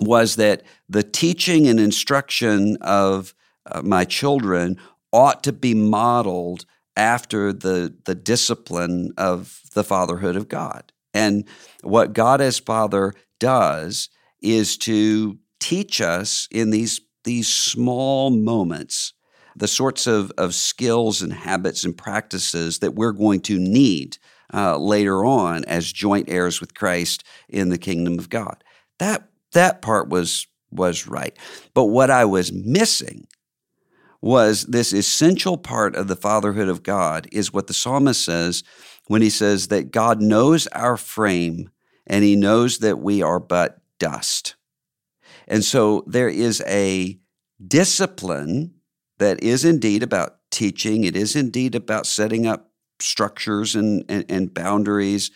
was 0.00 0.36
that 0.36 0.62
the 0.88 1.02
teaching 1.02 1.66
and 1.66 1.80
instruction 1.80 2.76
of 2.80 3.34
uh, 3.66 3.82
my 3.82 4.04
children 4.04 4.76
ought 5.12 5.42
to 5.42 5.52
be 5.52 5.74
modeled 5.74 6.64
after 6.96 7.52
the 7.52 7.94
the 8.04 8.14
discipline 8.14 9.12
of 9.16 9.60
the 9.74 9.84
fatherhood 9.84 10.36
of 10.36 10.48
god 10.48 10.92
and 11.14 11.44
what 11.82 12.12
God 12.12 12.40
as 12.40 12.58
Father 12.58 13.12
does 13.40 14.08
is 14.40 14.76
to 14.78 15.38
teach 15.60 16.00
us 16.00 16.48
in 16.50 16.70
these, 16.70 17.00
these 17.24 17.48
small 17.48 18.30
moments 18.30 19.14
the 19.56 19.66
sorts 19.66 20.06
of, 20.06 20.30
of 20.38 20.54
skills 20.54 21.20
and 21.20 21.32
habits 21.32 21.84
and 21.84 21.96
practices 21.96 22.78
that 22.78 22.94
we're 22.94 23.10
going 23.10 23.40
to 23.40 23.58
need 23.58 24.16
uh, 24.54 24.78
later 24.78 25.24
on 25.24 25.64
as 25.64 25.90
joint 25.90 26.28
heirs 26.28 26.60
with 26.60 26.74
Christ 26.74 27.24
in 27.48 27.68
the 27.68 27.78
kingdom 27.78 28.20
of 28.20 28.30
God. 28.30 28.62
That, 29.00 29.28
that 29.52 29.82
part 29.82 30.08
was, 30.08 30.46
was 30.70 31.06
right. 31.06 31.36
But 31.74 31.86
what 31.86 32.10
I 32.10 32.24
was 32.24 32.52
missing 32.52 33.26
was 34.20 34.64
this 34.64 34.92
essential 34.92 35.56
part 35.56 35.94
of 35.94 36.08
the 36.08 36.16
fatherhood 36.16 36.68
of 36.68 36.82
God 36.82 37.28
is 37.32 37.52
what 37.52 37.66
the 37.68 37.74
psalmist 37.74 38.24
says 38.24 38.64
when 39.06 39.22
he 39.22 39.30
says 39.30 39.68
that 39.68 39.90
God 39.90 40.20
knows 40.20 40.66
our 40.68 40.96
frame 40.96 41.70
and 42.06 42.24
he 42.24 42.36
knows 42.36 42.78
that 42.78 42.98
we 42.98 43.22
are 43.22 43.38
but 43.38 43.80
dust. 43.98 44.56
And 45.46 45.64
so 45.64 46.04
there 46.06 46.28
is 46.28 46.62
a 46.66 47.18
discipline 47.64 48.74
that 49.18 49.42
is 49.42 49.64
indeed 49.64 50.02
about 50.02 50.36
teaching, 50.50 51.04
it 51.04 51.16
is 51.16 51.36
indeed 51.36 51.74
about 51.74 52.06
setting 52.06 52.46
up 52.46 52.70
structures 53.00 53.74
and, 53.74 54.04
and, 54.08 54.24
and 54.28 54.54
boundaries, 54.54 55.30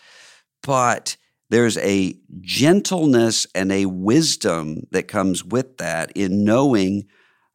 but 0.63 1.17
there's 1.53 1.77
a 1.77 2.17
gentleness 2.41 3.47
and 3.55 3.71
a 3.71 3.85
wisdom 3.85 4.87
that 4.91 5.03
comes 5.03 5.45
with 5.45 5.77
that 5.77 6.11
in 6.13 6.45
knowing 6.45 7.07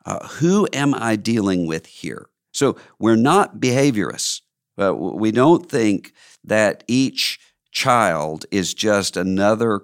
uh, 0.06 0.28
who 0.28 0.68
am 0.72 0.94
I 0.94 1.16
dealing 1.16 1.66
with 1.66 1.88
here? 1.88 2.28
So 2.54 2.78
we're 3.00 3.16
not 3.16 3.60
behaviorists. 3.60 4.42
We 4.78 5.32
don't 5.32 5.68
think 5.68 6.14
that 6.44 6.84
each 6.88 7.40
child 7.72 8.46
is 8.52 8.76
just 8.76 9.18
another 9.18 9.82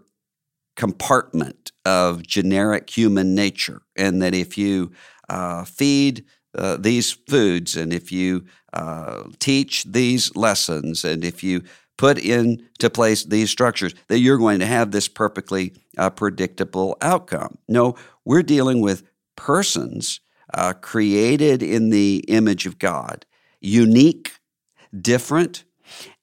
compartment 0.76 1.72
of 1.84 2.22
generic 2.22 2.92
human 2.92 3.34
nature, 3.34 3.82
and 3.96 4.22
that 4.22 4.36
if 4.36 4.60
you 4.60 4.92
uh, 5.28 5.64
feed 5.66 6.24
uh, 6.56 6.78
these 6.78 7.12
foods, 7.12 7.76
and 7.76 7.92
if 7.92 8.12
you 8.12 8.46
uh, 8.74 9.24
teach 9.40 9.86
these 9.86 10.36
lessons, 10.36 11.04
and 11.04 11.24
if 11.26 11.44
you 11.44 11.64
put 11.98 12.18
into 12.18 12.90
place 12.90 13.24
these 13.24 13.50
structures, 13.50 13.94
that 14.08 14.20
you're 14.20 14.38
going 14.38 14.60
to 14.60 14.66
have 14.66 14.92
this 14.92 15.08
perfectly 15.08 15.74
uh, 15.98 16.10
predictable 16.10 16.98
outcome. 17.02 17.58
No, 17.68 17.96
we're 18.26 18.44
dealing 18.44 18.82
with 18.82 19.04
persons 19.36 20.20
uh, 20.54 20.74
created 20.74 21.64
in 21.64 21.90
the 21.90 22.24
image 22.28 22.66
of 22.66 22.80
God, 22.80 23.26
unique 23.62 24.34
different. 25.00 25.64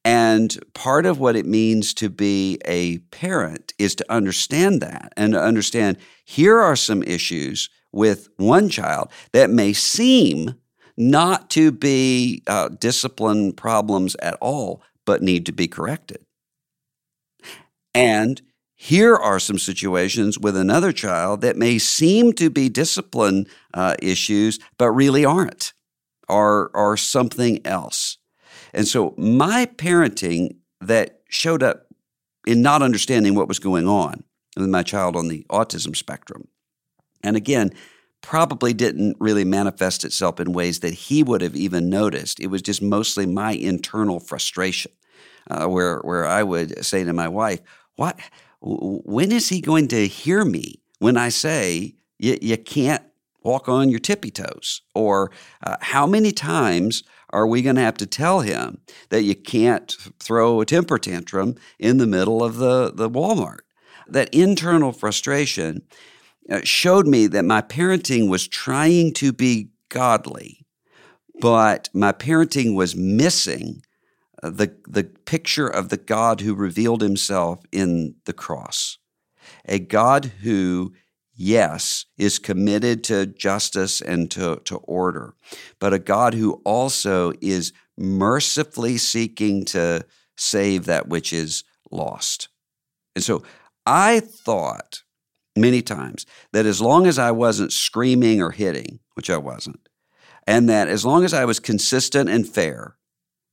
And 0.05 0.57
part 0.73 1.05
of 1.05 1.19
what 1.21 1.37
it 1.37 1.47
means 1.47 1.93
to 1.95 2.09
be 2.09 2.59
a 2.65 2.99
parent 3.11 3.75
is 3.79 3.95
to 3.97 4.13
understand 4.13 4.81
that 4.81 5.13
and 5.17 5.35
to 5.35 5.43
understand 5.43 5.99
here 6.25 6.59
are 6.59 6.77
some 6.77 7.03
issues 7.03 7.69
with 7.93 8.29
one 8.37 8.69
child 8.69 9.11
that 9.33 9.51
may 9.51 9.73
seem 9.73 10.55
not 10.97 11.51
to 11.51 11.73
be 11.73 12.43
uh, 12.47 12.69
discipline 12.69 13.53
problems 13.53 14.15
at 14.17 14.35
all, 14.41 14.83
but 15.11 15.23
need 15.23 15.45
to 15.45 15.51
be 15.51 15.67
corrected. 15.67 16.25
And 17.93 18.41
here 18.77 19.17
are 19.17 19.41
some 19.41 19.59
situations 19.59 20.39
with 20.39 20.57
another 20.57 20.93
child 20.93 21.41
that 21.41 21.57
may 21.57 21.79
seem 21.79 22.33
to 22.35 22.49
be 22.49 22.69
discipline 22.69 23.49
uh, 23.75 23.97
issues, 24.01 24.61
but 24.79 24.93
really 24.93 25.25
aren't, 25.25 25.73
are, 26.29 26.71
are 26.77 26.97
something 26.97 27.61
else. 27.67 28.19
And 28.73 28.87
so 28.87 29.13
my 29.19 29.67
parenting 29.67 30.59
that 30.81 31.23
showed 31.29 31.65
up 31.65 31.89
in 32.47 32.63
not 32.63 32.81
understanding 32.81 33.35
what 33.35 33.49
was 33.49 33.59
going 33.59 33.89
on 33.89 34.23
with 34.57 34.69
my 34.69 34.85
child 34.85 35.17
on 35.17 35.27
the 35.27 35.45
autism 35.51 35.97
spectrum. 35.97 36.47
And 37.25 37.37
again, 37.37 37.73
probably 38.23 38.73
didn't 38.73 39.17
really 39.19 39.45
manifest 39.45 40.05
itself 40.05 40.39
in 40.39 40.53
ways 40.53 40.81
that 40.81 40.95
he 40.95 41.23
would 41.25 41.41
have 41.41 41.57
even 41.57 41.89
noticed. 41.91 42.39
It 42.39 42.49
was 42.49 42.63
just 42.63 42.83
mostly 42.83 43.27
my 43.27 43.53
internal 43.53 44.21
frustration, 44.21 44.93
uh, 45.51 45.67
where 45.67 45.99
where 45.99 46.27
I 46.27 46.43
would 46.43 46.85
say 46.85 47.05
to 47.05 47.13
my 47.13 47.29
wife, 47.29 47.61
what? 47.97 48.19
When 48.63 49.33
is 49.33 49.49
he 49.49 49.61
going 49.61 49.89
to 49.89 50.07
hear 50.07 50.45
me 50.45 50.81
when 50.99 51.17
I 51.17 51.31
say 51.31 51.95
you, 52.19 52.57
can't 52.59 53.03
walk 53.43 53.69
on 53.69 53.89
your 53.89 54.01
tippy 54.01 54.31
toes? 54.31 54.83
Or 54.95 55.31
uh, 55.63 55.77
how 55.81 56.07
many 56.07 56.31
times 56.31 57.03
are 57.31 57.47
we 57.47 57.63
going 57.63 57.77
to 57.77 57.83
have 57.83 57.97
to 57.99 58.07
tell 58.07 58.41
him 58.41 58.79
that 59.09 59.23
you 59.23 59.35
can't 59.35 59.97
throw 60.19 60.61
a 60.61 60.67
temper 60.67 60.99
tantrum 60.99 61.57
in 61.79 61.99
the 61.99 62.07
middle 62.07 62.43
of 62.43 62.57
the, 62.57 62.93
the 62.93 63.09
Walmart? 63.09 63.61
That 64.07 64.33
internal 64.35 64.93
frustration 64.93 65.83
uh, 66.51 66.61
showed 66.65 67.07
me 67.07 67.27
that 67.29 67.45
my 67.45 67.63
parenting 67.63 68.29
was 68.29 68.47
trying 68.47 69.15
to 69.15 69.33
be 69.33 69.71
godly, 69.89 70.67
but 71.41 71.89
my 71.95 72.13
parenting 72.13 72.75
was 72.75 72.95
missing 72.95 73.83
the, 74.43 74.75
the 74.87 75.05
picture 75.05 75.69
of 75.69 75.89
the 75.89 75.97
God 75.97 76.41
who 76.41 76.55
revealed 76.55 77.03
himself 77.03 77.61
in 77.73 78.17
the 78.25 78.33
cross. 78.33 78.99
A 79.67 79.79
God 79.79 80.27
who 80.43 80.93
yes, 81.41 82.05
is 82.19 82.39
committed 82.39 83.03
to 83.03 83.25
justice 83.25 84.03
and 84.03 84.31
to, 84.31 84.61
to 84.67 84.77
order, 84.77 85.35
but 85.79 85.95
a 85.95 85.99
God 85.99 86.35
who 86.35 86.61
also 86.65 87.33
is 87.41 87.73
mercifully 87.97 88.99
seeking 88.99 89.65
to 89.65 90.05
save 90.37 90.85
that 90.85 91.09
which 91.09 91.33
is 91.33 91.65
lost. 91.91 92.49
And 93.17 93.25
so 93.25 93.43
I 93.87 94.21
thought 94.21 95.03
many 95.57 95.81
times 95.81 96.27
that 96.53 96.67
as 96.67 96.83
long 96.83 97.07
as 97.07 97.19
I 97.19 97.31
wasn't 97.31 97.73
screaming 97.73 98.43
or 98.43 98.51
hitting, 98.51 99.01
which 99.15 99.31
I 99.31 99.39
wasn't, 99.39 99.89
and 100.47 100.69
that 100.69 100.89
as 100.89 101.07
long 101.07 101.25
as 101.25 101.33
I 101.33 101.47
was 101.47 101.59
consistent 101.59 102.29
and 102.29 102.47
fair 102.47 102.97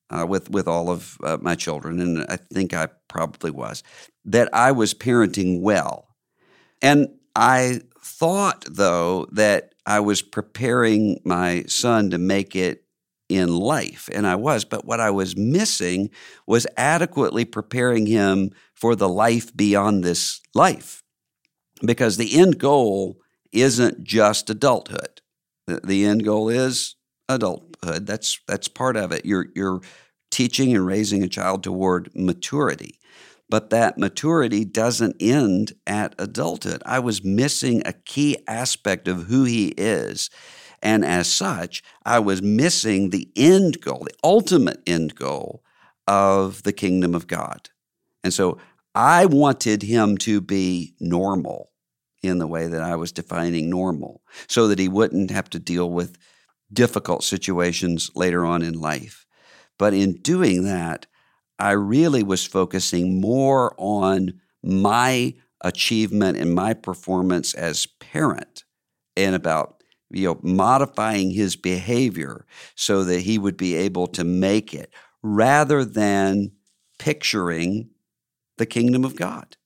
uh, 0.09 0.25
with 0.27 0.49
with 0.49 0.67
all 0.67 0.89
of 0.89 1.17
uh, 1.23 1.37
my 1.41 1.55
children, 1.55 1.99
and 1.99 2.25
I 2.29 2.37
think 2.37 2.73
I 2.73 2.87
probably 3.07 3.51
was, 3.51 3.83
that 4.25 4.49
I 4.53 4.71
was 4.71 4.93
parenting 4.93 5.61
well. 5.61 6.07
And 6.81 7.07
I 7.35 7.81
thought, 8.01 8.65
though, 8.69 9.27
that 9.31 9.73
I 9.85 9.99
was 9.99 10.21
preparing 10.21 11.19
my 11.23 11.63
son 11.67 12.09
to 12.11 12.17
make 12.17 12.55
it 12.55 12.83
in 13.29 13.55
life, 13.55 14.09
and 14.13 14.25
I 14.25 14.35
was. 14.35 14.65
But 14.65 14.85
what 14.85 14.99
I 14.99 15.11
was 15.11 15.35
missing 15.35 16.09
was 16.45 16.67
adequately 16.77 17.45
preparing 17.45 18.05
him 18.05 18.51
for 18.73 18.95
the 18.95 19.09
life 19.09 19.55
beyond 19.55 20.03
this 20.03 20.41
life. 20.53 21.03
Because 21.85 22.17
the 22.17 22.39
end 22.39 22.57
goal 22.57 23.19
isn't 23.51 24.03
just 24.03 24.49
adulthood. 24.49 25.21
The 25.67 26.05
end 26.05 26.23
goal 26.23 26.49
is 26.49 26.95
adulthood. 27.29 28.05
That's 28.07 28.39
that's 28.47 28.67
part 28.67 28.97
of 28.97 29.11
it. 29.11 29.25
You're 29.25 29.47
you're 29.55 29.81
teaching 30.31 30.75
and 30.75 30.85
raising 30.85 31.23
a 31.23 31.29
child 31.29 31.63
toward 31.63 32.09
maturity 32.15 32.99
but 33.49 33.69
that 33.69 33.97
maturity 33.97 34.65
doesn't 34.65 35.15
end 35.19 35.73
at 35.85 36.15
adulthood. 36.17 36.81
I 36.85 36.99
was 36.99 37.23
missing 37.23 37.81
a 37.85 37.93
key 37.93 38.37
aspect 38.47 39.07
of 39.07 39.27
who 39.27 39.45
he 39.45 39.69
is. 39.77 40.29
And 40.81 41.03
as 41.03 41.31
such, 41.31 41.81
I 42.05 42.19
was 42.19 42.41
missing 42.41 43.09
the 43.09 43.29
end 43.35 43.81
goal, 43.81 44.05
the 44.05 44.15
ultimate 44.23 44.81
end 44.85 45.15
goal 45.15 45.63
of 46.07 46.63
the 46.63 46.73
kingdom 46.73 47.15
of 47.15 47.27
God. 47.27 47.69
And 48.23 48.33
so 48.33 48.57
I 48.93 49.25
wanted 49.25 49.81
him 49.81 50.17
to 50.19 50.41
be 50.41 50.93
normal 50.99 51.71
in 52.21 52.39
the 52.39 52.47
way 52.47 52.67
that 52.67 52.81
I 52.81 52.95
was 52.95 53.11
defining 53.11 53.69
normal 53.69 54.21
so 54.47 54.67
that 54.67 54.79
he 54.79 54.87
wouldn't 54.87 55.31
have 55.31 55.49
to 55.51 55.59
deal 55.59 55.89
with 55.89 56.17
difficult 56.71 57.23
situations 57.23 58.11
later 58.15 58.45
on 58.45 58.61
in 58.61 58.73
life. 58.73 59.25
But 59.77 59.93
in 59.93 60.13
doing 60.21 60.63
that, 60.63 61.05
I 61.59 61.71
really 61.71 62.23
was 62.23 62.45
focusing 62.45 63.19
more 63.19 63.73
on 63.77 64.39
my 64.63 65.35
achievement 65.61 66.37
and 66.37 66.53
my 66.53 66.73
performance 66.73 67.53
as 67.53 67.85
parent 67.85 68.63
and 69.15 69.33
about 69.33 69.81
you 70.09 70.27
know 70.27 70.39
modifying 70.43 71.31
his 71.31 71.55
behavior 71.55 72.45
so 72.75 73.03
that 73.03 73.21
he 73.21 73.39
would 73.39 73.57
be 73.57 73.75
able 73.75 74.07
to 74.07 74.23
make 74.23 74.73
it 74.73 74.93
rather 75.23 75.83
than 75.83 76.51
picturing 76.99 77.89
the 78.57 78.65
kingdom 78.65 79.03
of 79.03 79.15
God. 79.15 79.57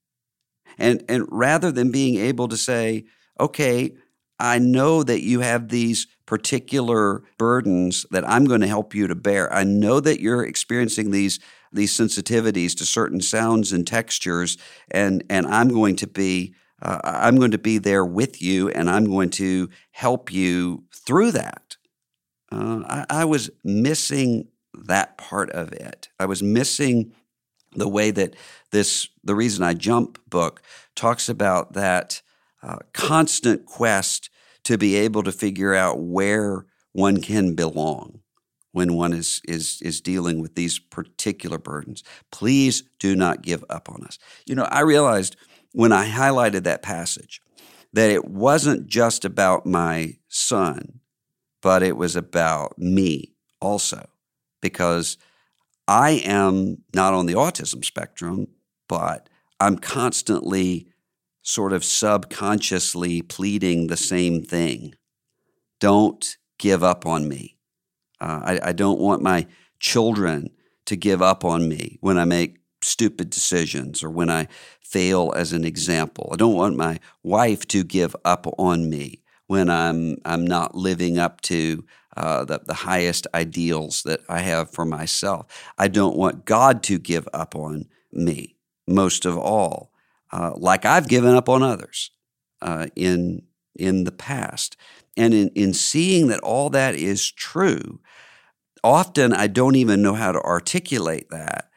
And 0.78 1.04
and 1.10 1.26
rather 1.30 1.72
than 1.72 1.92
being 1.92 2.18
able 2.18 2.48
to 2.48 2.58
say, 2.58 3.06
okay, 3.40 3.96
I 4.40 4.60
know 4.60 5.04
that 5.04 5.22
you 5.22 5.42
have 5.42 5.70
these 5.70 6.08
particular 6.32 7.24
burdens 7.38 8.06
that 8.10 8.26
I'm 8.26 8.46
going 8.46 8.62
to 8.62 8.68
help 8.68 8.96
you 8.96 9.06
to 9.06 9.16
bear. 9.16 9.54
I 9.54 9.66
know 9.66 10.00
that 10.00 10.22
you're 10.22 10.46
experiencing 10.46 11.12
these 11.12 11.42
these 11.74 11.92
sensitivities 11.92 12.74
to 12.78 12.86
certain 12.86 13.20
sounds 13.20 13.74
and 13.74 13.86
textures, 13.86 14.58
and 14.90 15.26
and 15.30 15.46
I'm 15.46 15.68
going 15.68 15.98
to 15.98 16.08
be 16.08 16.56
uh, 16.82 17.02
I'm 17.04 17.36
going 17.36 17.52
to 17.52 17.58
be 17.58 17.80
there 17.80 18.06
with 18.06 18.42
you, 18.42 18.70
and 18.70 18.90
I'm 18.90 19.08
going 19.08 19.30
to 19.32 19.68
help 19.92 20.32
you 20.32 20.86
through 20.96 21.32
that. 21.32 21.76
Uh, 22.50 22.84
I, 22.88 23.06
I 23.10 23.26
was 23.26 23.50
missing 23.66 24.48
that 24.86 25.18
part 25.18 25.50
of 25.50 25.74
it. 25.74 26.08
I 26.18 26.28
was 26.28 26.42
missing 26.42 27.12
the 27.74 27.90
way 27.90 28.10
that 28.12 28.38
this 28.72 29.10
the 29.22 29.36
reason 29.36 29.66
I 29.66 29.74
jump 29.74 30.18
book 30.30 30.62
talks 30.96 31.28
about 31.28 31.74
that 31.74 32.22
uh, 32.64 32.78
constant 32.94 33.66
quest 33.66 34.30
to 34.64 34.78
be 34.78 34.96
able 34.96 35.24
to 35.24 35.32
figure 35.32 35.74
out 35.74 36.00
where 36.00 36.66
one 36.94 37.22
can 37.22 37.56
belong 37.56 38.20
when 38.72 38.94
one 38.94 39.14
is 39.14 39.42
is 39.46 39.82
is 39.82 40.02
dealing 40.02 40.42
with 40.42 40.56
these 40.56 40.80
particular 40.80 41.58
burdens. 41.58 42.04
Please 42.32 42.84
do 43.00 43.16
not 43.16 43.42
give 43.42 43.64
up 43.70 43.90
on 43.90 44.04
us. 44.04 44.18
You 44.46 44.56
know, 44.56 44.64
I 44.64 44.82
realized 44.82 45.36
when 45.74 45.92
I 45.92 46.10
highlighted 46.10 46.64
that 46.64 46.84
passage 46.84 47.42
that 47.94 48.10
it 48.10 48.26
wasn't 48.26 48.88
just 48.88 49.26
about 49.26 49.66
my 49.66 50.18
son, 50.30 51.00
but 51.62 51.84
it 51.84 51.98
was 51.98 52.16
about 52.16 52.78
me 52.78 53.34
also 53.60 54.08
because 54.62 55.18
I 55.88 56.22
am 56.26 56.78
not 56.94 57.14
on 57.14 57.26
the 57.26 57.34
autism 57.34 57.84
spectrum, 57.84 58.48
but 58.88 59.28
I'm 59.60 59.78
constantly 59.78 60.88
sort 61.42 61.74
of 61.74 61.84
subconsciously 61.84 63.22
pleading 63.22 63.88
the 63.88 63.98
same 63.98 64.44
thing. 64.44 64.94
Don't 65.80 66.38
give 66.60 66.84
up 66.84 67.06
on 67.06 67.28
me. 67.28 67.58
Uh, 68.20 68.42
I, 68.44 68.60
I 68.70 68.72
don't 68.72 69.00
want 69.00 69.24
my 69.24 69.48
children 69.80 70.52
to 70.86 70.96
give 70.96 71.22
up 71.22 71.44
on 71.44 71.68
me 71.68 71.98
when 72.02 72.18
I 72.18 72.26
make 72.26 72.60
stupid 72.84 73.30
decisions 73.30 74.04
or 74.04 74.10
when 74.10 74.30
I 74.30 74.48
fail 74.82 75.34
as 75.36 75.54
an 75.54 75.66
example. 75.66 76.30
I 76.32 76.36
don't 76.36 76.56
want 76.56 76.76
my 76.76 77.00
wife 77.24 77.68
to 77.70 77.84
give 77.84 78.16
up 78.26 78.46
on 78.58 78.90
me 78.90 79.24
when 79.48 79.70
I'm 79.70 80.18
I'm 80.26 80.46
not 80.46 80.76
living 80.76 81.18
up 81.18 81.42
to 81.42 81.84
uh, 82.16 82.46
the, 82.46 82.62
the 82.66 82.74
highest 82.74 83.26
ideals 83.34 84.04
that 84.04 84.22
I 84.30 84.40
have 84.40 84.70
for 84.70 84.86
myself. 84.86 85.48
I 85.78 85.88
don't 85.88 86.18
want 86.18 86.46
God 86.46 86.84
to 86.84 87.00
give 87.00 87.28
up 87.34 87.56
on 87.56 87.86
me 88.12 88.56
most 88.88 89.26
of 89.26 89.38
all, 89.38 89.91
uh, 90.32 90.52
like 90.56 90.86
I've 90.86 91.08
given 91.08 91.36
up 91.36 91.50
on 91.50 91.64
others 91.64 92.12
uh, 92.62 92.88
in 92.96 93.44
in 93.76 94.04
the 94.04 94.12
past. 94.12 94.78
And 95.18 95.34
in, 95.34 95.50
in 95.50 95.74
seeing 95.74 96.28
that 96.28 96.40
all 96.40 96.70
that 96.70 96.96
is 96.96 97.32
true, 97.32 98.00
often 98.84 99.34
I 99.34 99.48
don't 99.48 99.76
even 99.76 100.02
know 100.02 100.14
how 100.14 100.32
to 100.32 100.42
articulate 100.42 101.30
that. 101.30 101.70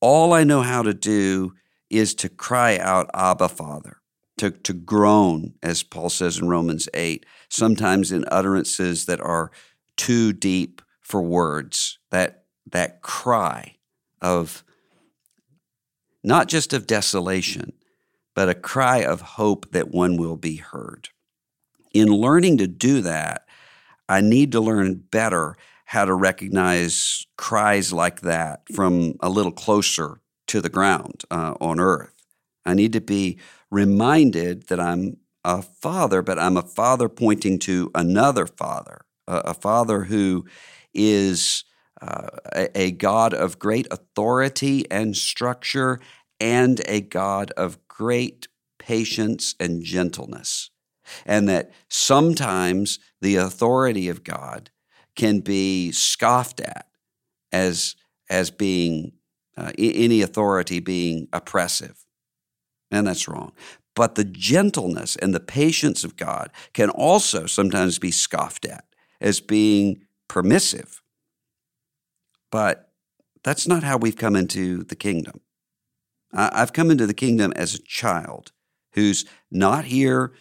All 0.00 0.32
I 0.32 0.44
know 0.44 0.62
how 0.62 0.82
to 0.82 0.94
do 0.94 1.54
is 1.90 2.14
to 2.16 2.28
cry 2.28 2.78
out, 2.78 3.10
Abba, 3.14 3.48
Father, 3.48 3.98
to, 4.38 4.50
to 4.50 4.72
groan, 4.72 5.54
as 5.62 5.82
Paul 5.82 6.10
says 6.10 6.38
in 6.38 6.48
Romans 6.48 6.88
8, 6.94 7.24
sometimes 7.48 8.10
in 8.10 8.24
utterances 8.28 9.06
that 9.06 9.20
are 9.20 9.50
too 9.96 10.32
deep 10.32 10.82
for 11.00 11.22
words, 11.22 11.98
that, 12.10 12.44
that 12.70 13.02
cry 13.02 13.76
of 14.20 14.64
not 16.24 16.48
just 16.48 16.72
of 16.72 16.86
desolation, 16.86 17.72
but 18.34 18.48
a 18.48 18.54
cry 18.54 19.04
of 19.04 19.20
hope 19.20 19.70
that 19.72 19.90
one 19.90 20.16
will 20.16 20.36
be 20.36 20.56
heard. 20.56 21.10
In 21.92 22.08
learning 22.08 22.58
to 22.58 22.66
do 22.66 23.00
that, 23.02 23.46
I 24.08 24.20
need 24.20 24.52
to 24.52 24.60
learn 24.60 24.94
better 25.10 25.56
how 25.86 26.04
to 26.04 26.14
recognize 26.14 27.26
cries 27.36 27.92
like 27.92 28.22
that 28.22 28.62
from 28.74 29.14
a 29.20 29.28
little 29.28 29.52
closer 29.52 30.20
to 30.46 30.60
the 30.60 30.70
ground 30.70 31.24
uh, 31.30 31.54
on 31.60 31.78
earth. 31.78 32.14
I 32.64 32.74
need 32.74 32.92
to 32.94 33.00
be 33.00 33.38
reminded 33.70 34.68
that 34.68 34.80
I'm 34.80 35.18
a 35.44 35.60
father, 35.60 36.22
but 36.22 36.38
I'm 36.38 36.56
a 36.56 36.62
father 36.62 37.08
pointing 37.08 37.58
to 37.60 37.90
another 37.94 38.46
father, 38.46 39.02
a, 39.26 39.36
a 39.36 39.54
father 39.54 40.04
who 40.04 40.46
is 40.94 41.64
uh, 42.00 42.28
a, 42.54 42.78
a 42.78 42.90
God 42.92 43.34
of 43.34 43.58
great 43.58 43.86
authority 43.90 44.90
and 44.90 45.16
structure 45.16 46.00
and 46.40 46.80
a 46.86 47.00
God 47.00 47.50
of 47.52 47.81
great 48.02 48.48
patience 48.78 49.54
and 49.60 49.84
gentleness. 49.84 50.70
And 51.26 51.48
that 51.48 51.70
sometimes 51.88 52.98
the 53.20 53.36
authority 53.36 54.08
of 54.08 54.24
God 54.24 54.70
can 55.14 55.40
be 55.40 55.92
scoffed 55.92 56.60
at 56.60 56.86
as 57.52 57.96
as 58.30 58.50
being 58.50 59.12
uh, 59.56 59.72
any 59.78 60.22
authority 60.22 60.80
being 60.80 61.28
oppressive. 61.32 61.96
and 62.90 63.06
that's 63.06 63.28
wrong. 63.28 63.52
But 63.94 64.14
the 64.14 64.24
gentleness 64.24 65.16
and 65.16 65.34
the 65.34 65.40
patience 65.40 66.04
of 66.04 66.16
God 66.16 66.50
can 66.72 66.90
also 66.90 67.46
sometimes 67.46 67.98
be 67.98 68.10
scoffed 68.10 68.64
at 68.66 68.84
as 69.20 69.40
being 69.40 70.04
permissive. 70.28 71.02
But 72.50 72.90
that's 73.44 73.66
not 73.68 73.82
how 73.82 73.98
we've 73.98 74.16
come 74.16 74.36
into 74.36 74.84
the 74.84 74.96
kingdom. 74.96 75.40
I've 76.32 76.72
come 76.72 76.90
into 76.90 77.06
the 77.06 77.14
kingdom 77.14 77.52
as 77.56 77.74
a 77.74 77.82
child 77.82 78.52
who's 78.94 79.24
not 79.50 79.84
here 79.84 80.32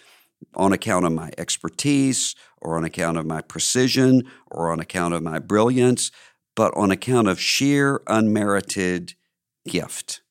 on 0.56 0.74
account 0.74 1.06
of 1.06 1.12
my 1.12 1.32
expertise 1.38 2.36
or 2.62 2.78
on 2.78 2.84
account 2.84 3.18
of 3.18 3.26
my 3.26 3.42
precision 3.42 4.24
or 4.50 4.72
on 4.72 4.80
account 4.80 5.14
of 5.14 5.22
my 5.22 5.40
brilliance, 5.40 6.12
but 6.56 6.76
on 6.76 6.92
account 6.92 7.28
of 7.28 7.40
sheer 7.40 8.02
unmerited 8.08 9.14
gift. 9.68 10.22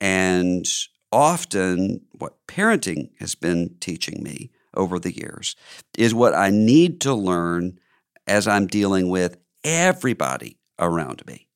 And 0.00 0.66
often, 1.10 2.02
what 2.12 2.46
parenting 2.46 3.10
has 3.18 3.34
been 3.34 3.76
teaching 3.80 4.22
me 4.22 4.50
over 4.74 4.98
the 4.98 5.14
years 5.14 5.54
is 5.98 6.14
what 6.14 6.34
I 6.34 6.50
need 6.50 7.00
to 7.02 7.14
learn 7.14 7.78
as 8.26 8.48
I'm 8.48 8.66
dealing 8.66 9.10
with 9.10 9.36
everybody 9.64 10.58
around 10.78 11.24
me. 11.26 11.48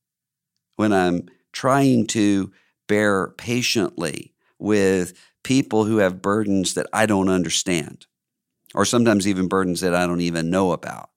When 0.76 0.92
I'm 0.92 1.26
trying 1.52 2.06
to 2.08 2.52
bear 2.86 3.28
patiently 3.28 4.32
with 4.58 5.12
people 5.42 5.84
who 5.84 5.98
have 5.98 6.22
burdens 6.22 6.74
that 6.74 6.86
I 6.92 7.06
don't 7.06 7.28
understand, 7.28 8.06
or 8.74 8.84
sometimes 8.84 9.28
even 9.28 9.48
burdens 9.48 9.80
that 9.80 9.94
I 9.94 10.06
don't 10.06 10.20
even 10.20 10.50
know 10.50 10.72
about, 10.72 11.10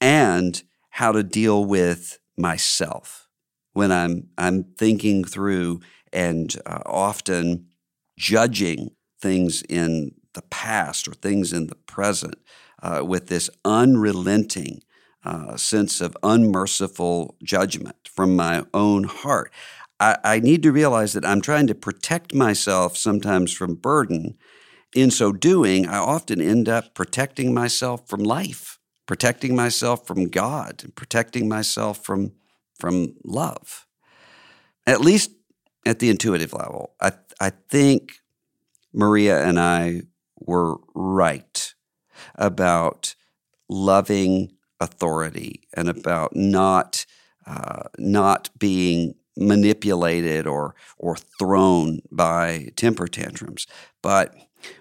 and 0.00 0.62
how 0.90 1.12
to 1.12 1.22
deal 1.22 1.64
with 1.64 2.18
myself 2.36 3.28
when 3.72 3.92
I'm 3.92 4.28
I'm 4.38 4.64
thinking 4.64 5.24
through 5.24 5.80
and 6.12 6.54
uh, 6.64 6.80
often 6.86 7.66
judging 8.18 8.90
things 9.20 9.62
in 9.62 10.12
the 10.34 10.42
past 10.42 11.08
or 11.08 11.12
things 11.12 11.52
in 11.52 11.66
the 11.66 11.74
present 11.74 12.36
uh, 12.82 13.02
with 13.04 13.26
this 13.26 13.50
unrelenting 13.64 14.82
uh, 15.24 15.56
sense 15.56 16.00
of 16.00 16.16
unmerciful 16.22 17.36
judgment 17.42 17.96
from 18.08 18.36
my 18.36 18.64
own 18.72 19.04
heart. 19.04 19.52
I, 20.00 20.18
I 20.24 20.40
need 20.40 20.62
to 20.62 20.72
realize 20.72 21.12
that 21.14 21.24
I'm 21.24 21.40
trying 21.40 21.66
to 21.68 21.74
protect 21.74 22.34
myself 22.34 22.96
sometimes 22.96 23.52
from 23.52 23.74
burden. 23.74 24.36
In 24.94 25.10
so 25.10 25.32
doing, 25.32 25.86
I 25.86 25.98
often 25.98 26.40
end 26.40 26.68
up 26.68 26.94
protecting 26.94 27.52
myself 27.52 28.08
from 28.08 28.22
life, 28.22 28.78
protecting 29.06 29.54
myself 29.54 30.06
from 30.06 30.28
God, 30.28 30.82
and 30.84 30.94
protecting 30.94 31.48
myself 31.48 32.04
from, 32.04 32.32
from 32.78 33.14
love. 33.24 33.86
At 34.86 35.00
least 35.00 35.30
at 35.84 35.98
the 35.98 36.10
intuitive 36.10 36.52
level, 36.52 36.94
I, 37.00 37.12
I 37.40 37.50
think 37.50 38.20
Maria 38.92 39.44
and 39.44 39.58
I 39.58 40.02
were 40.38 40.76
right 40.94 41.74
about 42.34 43.14
loving 43.68 44.52
authority 44.80 45.62
and 45.74 45.88
about 45.88 46.34
not 46.34 47.06
uh, 47.46 47.84
not 47.98 48.50
being 48.58 49.14
manipulated 49.36 50.46
or 50.46 50.74
or 50.98 51.16
thrown 51.16 52.00
by 52.10 52.70
temper 52.76 53.06
tantrums. 53.06 53.66
But 54.02 54.34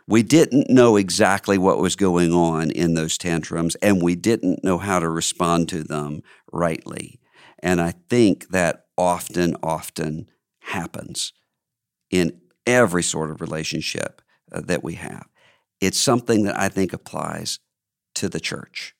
we 0.08 0.24
didn't 0.24 0.70
know 0.70 0.96
exactly 0.96 1.58
what 1.58 1.80
was 1.80 1.96
going 1.96 2.32
on 2.32 2.72
in 2.72 2.94
those 2.94 3.18
tantrums, 3.18 3.76
and 3.76 4.02
we 4.02 4.16
didn't 4.16 4.64
know 4.64 4.78
how 4.78 5.00
to 5.00 5.10
respond 5.10 5.70
to 5.70 5.84
them 5.84 6.22
rightly. 6.52 7.20
And 7.60 7.82
I 7.82 7.94
think 8.10 8.50
that 8.50 8.86
often, 8.98 9.56
often 9.62 10.30
happens 10.60 11.34
in 12.10 12.40
every 12.66 13.04
sort 13.04 13.32
of 13.32 13.42
relationship 13.42 14.22
uh, 14.52 14.62
that 14.62 14.84
we 14.84 14.96
have. 14.96 15.28
It's 15.82 16.00
something 16.00 16.44
that 16.44 16.58
I 16.58 16.70
think 16.70 16.94
applies 16.94 17.60
to 18.16 18.30
the 18.30 18.40
church. 18.40 18.96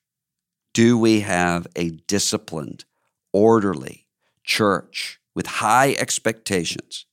Do 0.74 0.98
we 0.98 1.20
have 1.20 1.66
a 1.74 1.90
disciplined, 1.90 2.84
orderly 3.32 4.08
church 4.44 5.20
with 5.36 5.46
high 5.46 5.94
expectations? 5.98 7.06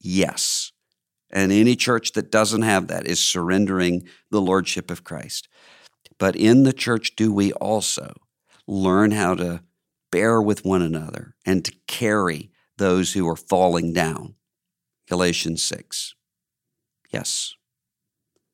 Yes. 0.00 0.72
And 1.30 1.52
any 1.52 1.76
church 1.76 2.12
that 2.12 2.32
doesn't 2.32 2.62
have 2.62 2.88
that 2.88 3.06
is 3.06 3.20
surrendering 3.20 4.08
the 4.32 4.40
lordship 4.40 4.90
of 4.90 5.04
Christ. 5.04 5.46
But 6.18 6.34
in 6.34 6.64
the 6.64 6.72
church, 6.72 7.14
do 7.14 7.32
we 7.32 7.52
also 7.52 8.12
learn 8.66 9.12
how 9.12 9.36
to 9.36 9.62
bear 10.10 10.42
with 10.42 10.64
one 10.64 10.82
another 10.82 11.36
and 11.46 11.64
to 11.64 11.72
carry 11.86 12.50
those 12.76 13.12
who 13.12 13.28
are 13.28 13.36
falling 13.36 13.92
down? 13.92 14.34
Galatians 15.08 15.62
6. 15.62 16.16
Yes. 17.12 17.54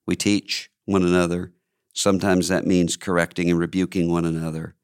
We 0.06 0.16
teach 0.16 0.68
one 0.84 1.04
another 1.04 1.54
Sometimes 1.94 2.48
that 2.48 2.66
means 2.66 2.96
correcting 2.96 3.48
and 3.48 3.58
rebuking 3.58 4.10
one 4.10 4.24
another. 4.24 4.74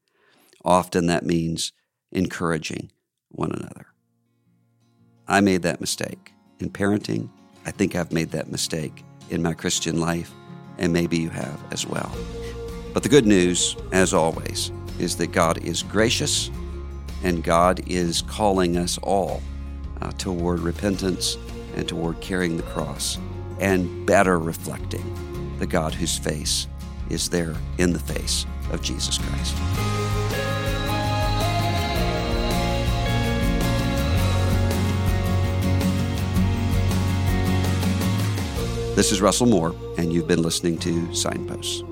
Often 0.63 1.07
that 1.07 1.25
means 1.25 1.73
encouraging 2.11 2.91
one 3.27 3.51
another. 3.51 3.87
I 5.31 5.39
made 5.39 5.61
that 5.61 5.79
mistake 5.79 6.33
in 6.59 6.69
parenting. 6.69 7.29
I 7.65 7.71
think 7.71 7.95
I've 7.95 8.11
made 8.11 8.31
that 8.31 8.51
mistake 8.51 9.05
in 9.29 9.41
my 9.41 9.53
Christian 9.53 9.97
life, 9.97 10.29
and 10.77 10.91
maybe 10.91 11.19
you 11.19 11.29
have 11.29 11.57
as 11.71 11.87
well. 11.87 12.11
But 12.93 13.03
the 13.03 13.07
good 13.07 13.25
news, 13.25 13.77
as 13.93 14.13
always, 14.13 14.73
is 14.99 15.15
that 15.15 15.31
God 15.31 15.63
is 15.63 15.83
gracious 15.83 16.51
and 17.23 17.45
God 17.45 17.81
is 17.87 18.23
calling 18.23 18.75
us 18.75 18.97
all 18.97 19.41
uh, 20.01 20.11
toward 20.17 20.59
repentance 20.59 21.37
and 21.77 21.87
toward 21.87 22.19
carrying 22.19 22.57
the 22.57 22.63
cross 22.63 23.17
and 23.61 24.05
better 24.05 24.37
reflecting 24.37 25.55
the 25.59 25.67
God 25.67 25.93
whose 25.93 26.17
face 26.17 26.67
is 27.09 27.29
there 27.29 27.55
in 27.77 27.93
the 27.93 27.99
face 27.99 28.45
of 28.69 28.81
Jesus 28.81 29.17
Christ. 29.17 30.00
This 39.01 39.11
is 39.11 39.19
Russell 39.19 39.47
Moore, 39.47 39.73
and 39.97 40.13
you've 40.13 40.27
been 40.27 40.43
listening 40.43 40.77
to 40.77 41.11
Signposts. 41.11 41.90